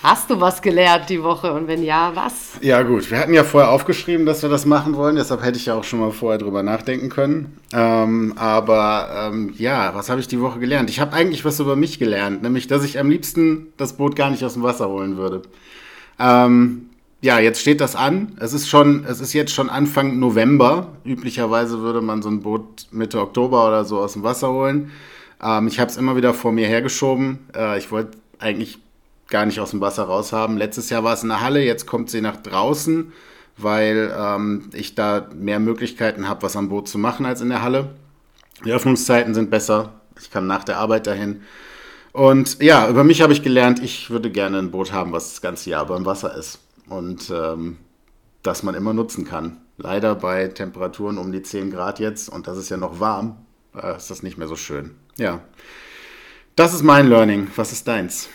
Hast 0.01 0.31
du 0.31 0.41
was 0.41 0.63
gelernt 0.63 1.11
die 1.11 1.25
Woche 1.25 1.53
und 1.53 1.67
wenn 1.67 1.83
ja, 1.83 2.13
was? 2.15 2.53
Ja 2.61 2.83
gut, 2.83 3.11
wir 3.11 3.19
hatten 3.19 3.35
ja 3.35 3.43
vorher 3.43 3.73
aufgeschrieben, 3.73 4.27
dass 4.27 4.43
wir 4.43 4.49
das 4.49 4.65
machen 4.65 4.95
wollen, 4.95 5.17
deshalb 5.17 5.43
hätte 5.43 5.59
ich 5.59 5.67
ja 5.67 5.75
auch 5.75 5.83
schon 5.83 5.99
mal 5.99 6.13
vorher 6.13 6.39
drüber 6.39 6.63
nachdenken 6.63 7.09
können. 7.09 7.59
Ähm, 7.73 8.33
aber 8.37 9.31
ähm, 9.33 9.53
ja, 9.59 9.93
was 9.97 10.09
habe 10.09 10.21
ich 10.21 10.29
die 10.29 10.41
Woche 10.41 10.61
gelernt? 10.61 10.89
Ich 10.89 11.01
habe 11.01 11.15
eigentlich 11.15 11.45
was 11.45 11.59
über 11.59 11.75
mich 11.75 11.99
gelernt, 11.99 12.45
nämlich, 12.45 12.69
dass 12.69 12.85
ich 12.85 13.01
am 13.01 13.11
liebsten 13.11 13.73
das 13.77 13.95
Boot 13.95 14.15
gar 14.15 14.31
nicht 14.31 14.45
aus 14.45 14.53
dem 14.53 14.63
Wasser 14.63 14.89
holen 14.89 15.17
würde. 15.17 15.43
Ähm, 16.21 16.91
ja, 17.21 17.39
jetzt 17.41 17.61
steht 17.61 17.81
das 17.81 17.97
an. 17.97 18.37
Es 18.39 18.53
ist 18.53 18.69
schon, 18.69 19.05
es 19.05 19.21
ist 19.21 19.33
jetzt 19.33 19.53
schon 19.53 19.71
Anfang 19.71 20.19
November. 20.19 20.93
Üblicherweise 21.05 21.81
würde 21.81 22.01
man 22.01 22.23
so 22.23 22.29
ein 22.29 22.43
Boot 22.43 22.87
Mitte 22.93 23.21
Oktober 23.21 23.67
oder 23.67 23.85
so 23.85 23.99
aus 23.99 24.13
dem 24.13 24.23
Wasser 24.23 24.51
holen. 24.53 24.93
Ähm, 25.43 25.67
ich 25.67 25.81
habe 25.81 25.91
es 25.91 25.97
immer 25.97 26.17
wieder 26.17 26.33
vor 26.33 26.53
mir 26.53 26.69
hergeschoben. 26.69 27.41
Äh, 27.55 27.79
ich 27.79 27.91
wollte 27.91 28.19
eigentlich 28.39 28.79
gar 29.29 29.47
nicht 29.47 29.59
aus 29.61 29.73
dem 29.73 29.81
Wasser 29.81 30.05
raus 30.05 30.33
haben. 30.33 30.57
Letztes 30.57 30.91
Jahr 30.91 31.03
war 31.05 31.15
es 31.15 31.23
in 31.23 31.29
der 31.29 31.41
Halle, 31.41 31.63
jetzt 31.63 31.87
kommt 31.87 32.09
sie 32.09 32.21
nach 32.21 32.37
draußen, 32.37 33.13
weil 33.57 34.15
ähm, 34.17 34.71
ich 34.73 34.95
da 34.95 35.29
mehr 35.35 35.59
Möglichkeiten 35.59 36.29
habe, 36.29 36.43
was 36.43 36.57
am 36.57 36.69
Boot 36.69 36.89
zu 36.89 36.99
machen 36.99 37.27
als 37.27 37.41
in 37.41 37.49
der 37.49 37.63
Halle. 37.63 37.91
Die 38.65 38.73
Öffnungszeiten 38.73 39.35
sind 39.35 39.51
besser. 39.51 39.93
Ich 40.21 40.31
kann 40.31 40.47
nach 40.47 40.65
der 40.65 40.79
Arbeit 40.79 41.07
dahin. 41.07 41.43
Und 42.13 42.63
ja, 42.63 42.89
über 42.89 43.05
mich 43.05 43.23
habe 43.23 43.33
ich 43.33 43.43
gelernt, 43.43 43.81
ich 43.83 44.11
würde 44.11 44.31
gerne 44.31 44.59
ein 44.59 44.71
Boot 44.71 44.93
haben, 44.93 45.13
was 45.13 45.31
das 45.31 45.41
ganze 45.41 45.71
Jahr 45.71 45.87
beim 45.87 46.07
Wasser 46.07 46.37
ist. 46.37 46.61
Und 46.89 47.31
ähm, 47.31 47.79
das 48.43 48.63
man 48.63 48.75
immer 48.75 48.93
nutzen 48.93 49.25
kann. 49.25 49.59
Leider 49.77 50.15
bei 50.15 50.49
Temperaturen 50.49 51.19
um 51.19 51.33
die 51.33 51.43
10 51.43 51.71
Grad 51.71 51.99
jetzt 51.99 52.29
und 52.29 52.47
das 52.47 52.57
ist 52.57 52.69
ja 52.69 52.77
noch 52.77 53.01
warm, 53.01 53.37
äh, 53.75 53.97
ist 53.97 54.11
das 54.11 54.23
nicht 54.23 54.39
mehr 54.39 54.49
so 54.49 54.57
schön. 54.57 54.97
Ja. 55.17 55.41
Das 56.57 56.75
ist 56.75 56.83
mein 56.83 57.09
Learning. 57.09 57.49
Was 57.55 57.73
ist 57.73 57.87
deins? 57.87 58.29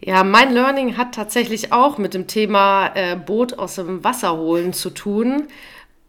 Ja, 0.00 0.24
mein 0.24 0.52
Learning 0.52 0.98
hat 0.98 1.14
tatsächlich 1.14 1.72
auch 1.72 1.96
mit 1.96 2.12
dem 2.12 2.26
Thema 2.26 2.90
äh, 2.94 3.16
Boot 3.16 3.58
aus 3.58 3.76
dem 3.76 4.04
Wasser 4.04 4.36
holen 4.36 4.74
zu 4.74 4.90
tun. 4.90 5.48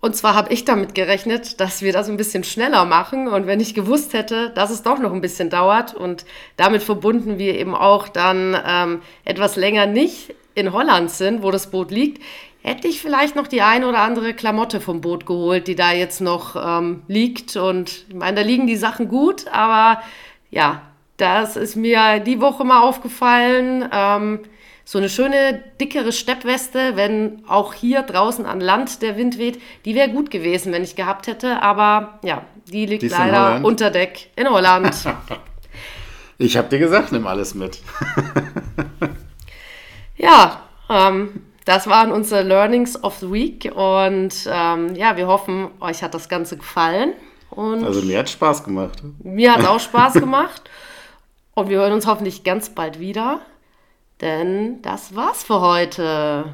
Und 0.02 0.16
zwar 0.16 0.36
habe 0.36 0.54
ich 0.54 0.66
damit 0.66 0.94
gerechnet, 0.94 1.60
dass 1.60 1.82
wir 1.82 1.94
das 1.94 2.10
ein 2.10 2.18
bisschen 2.18 2.44
schneller 2.44 2.84
machen. 2.86 3.28
Und 3.28 3.48
wenn 3.48 3.62
ich 3.62 3.74
gewusst 3.74 4.14
hätte, 4.14 4.50
dass 4.50 4.70
es 4.70 4.84
doch 4.84 5.00
noch 5.00 5.14
ein 5.14 5.22
bisschen 5.22 5.50
dauert 5.50 5.94
und 5.94 6.26
damit 6.58 6.84
verbunden 6.84 7.38
wir 7.38 7.56
eben 7.56 7.74
auch 7.74 8.10
dann 8.10 8.58
ähm, 8.66 9.02
etwas 9.24 9.56
länger 9.56 9.86
nicht 9.86 10.36
in 10.58 10.74
Holland 10.74 11.12
sind, 11.12 11.44
wo 11.44 11.52
das 11.52 11.70
Boot 11.70 11.92
liegt, 11.92 12.22
hätte 12.64 12.88
ich 12.88 13.00
vielleicht 13.00 13.36
noch 13.36 13.48
die 13.48 13.62
ein 13.62 13.84
oder 13.84 14.00
andere 14.00 14.34
Klamotte 14.34 14.82
vom 14.82 15.02
Boot 15.02 15.26
geholt, 15.26 15.68
die 15.68 15.76
da 15.76 15.94
jetzt 15.94 16.20
noch 16.20 16.56
ähm, 16.56 17.04
liegt. 17.08 17.56
Und 17.56 18.06
ich 18.10 18.16
meine, 18.16 18.38
da 18.38 18.42
liegen 18.42 18.68
die 18.68 18.76
Sachen 18.76 19.08
gut, 19.08 19.48
aber 19.52 20.02
ja, 20.50 20.82
das 21.18 21.56
ist 21.56 21.76
mir 21.76 22.20
die 22.20 22.42
Woche 22.42 22.64
mal 22.64 22.82
aufgefallen. 22.82 23.88
Ähm, 23.92 24.40
so 24.84 24.98
eine 24.98 25.10
schöne, 25.10 25.64
dickere 25.80 26.12
Steppweste, 26.12 26.96
wenn 26.96 27.44
auch 27.48 27.74
hier 27.74 28.02
draußen 28.04 28.46
an 28.46 28.62
Land 28.62 29.02
der 29.02 29.18
Wind 29.18 29.38
weht, 29.38 29.62
die 29.86 29.96
wäre 29.96 30.10
gut 30.10 30.32
gewesen, 30.32 30.72
wenn 30.72 30.84
ich 30.84 30.96
gehabt 30.96 31.28
hätte. 31.28 31.62
Aber 31.62 32.20
ja, 32.24 32.44
die 32.66 32.86
liegt 32.86 33.04
die 33.04 33.10
leider 33.10 33.64
unter 33.64 33.92
Deck 33.92 34.30
in 34.36 34.50
Holland. 34.50 34.96
ich 36.38 36.58
habe 36.58 36.70
dir 36.70 36.80
gesagt, 36.80 37.12
nimm 37.12 37.28
alles 37.28 37.54
mit. 37.54 37.80
ja, 40.18 40.62
ähm, 40.90 41.42
das 41.66 41.88
waren 41.88 42.12
unsere 42.12 42.44
Learnings 42.44 43.04
of 43.04 43.18
the 43.18 43.32
Week. 43.32 43.72
Und 43.76 44.48
ähm, 44.50 44.96
ja, 44.96 45.18
wir 45.18 45.28
hoffen, 45.28 45.70
euch 45.80 46.02
hat 46.02 46.14
das 46.14 46.30
Ganze 46.30 46.58
gefallen. 46.58 47.14
Und 47.50 47.84
also 47.84 48.02
mir 48.02 48.20
hat 48.20 48.30
Spaß 48.30 48.64
gemacht. 48.64 49.02
Mir 49.24 49.54
hat 49.54 49.66
auch 49.66 49.80
Spaß 49.80 50.14
gemacht. 50.20 50.70
Und 51.54 51.70
wir 51.70 51.80
hören 51.80 51.94
uns 51.94 52.06
hoffentlich 52.06 52.44
ganz 52.44 52.70
bald 52.70 53.00
wieder, 53.00 53.42
denn 54.22 54.82
das 54.84 55.16
war's 55.16 55.44
für 55.44 55.60
heute. 55.60 56.46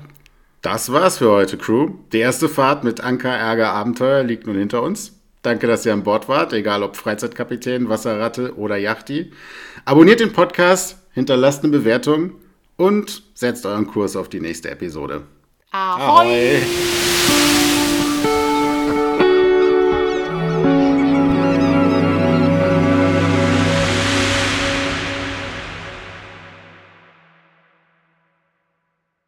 Das 0.61 0.93
war's 0.93 1.17
für 1.17 1.29
heute, 1.29 1.57
Crew. 1.57 1.89
Die 2.13 2.19
erste 2.19 2.47
Fahrt 2.47 2.85
mit 2.85 3.01
Anker, 3.01 3.35
Ärger, 3.35 3.73
Abenteuer 3.73 4.23
liegt 4.23 4.47
nun 4.47 4.57
hinter 4.57 4.81
uns. 4.81 5.19
Danke, 5.41 5.67
dass 5.67 5.85
ihr 5.85 5.91
an 5.91 6.03
Bord 6.03 6.29
wart, 6.29 6.53
egal 6.53 6.83
ob 6.83 6.95
Freizeitkapitän, 6.95 7.89
Wasserratte 7.89 8.55
oder 8.55 8.77
Yachty. 8.77 9.33
Abonniert 9.83 10.21
den 10.21 10.31
Podcast, 10.31 10.99
hinterlasst 11.11 11.63
eine 11.63 11.73
Bewertung 11.73 12.35
und 12.83 13.23
setzt 13.33 13.65
euren 13.65 13.87
Kurs 13.87 14.15
auf 14.15 14.27
die 14.27 14.41
nächste 14.41 14.69
Episode. 14.69 15.23
Ahoi! 15.71 16.57
Ahoi. 16.59 17.72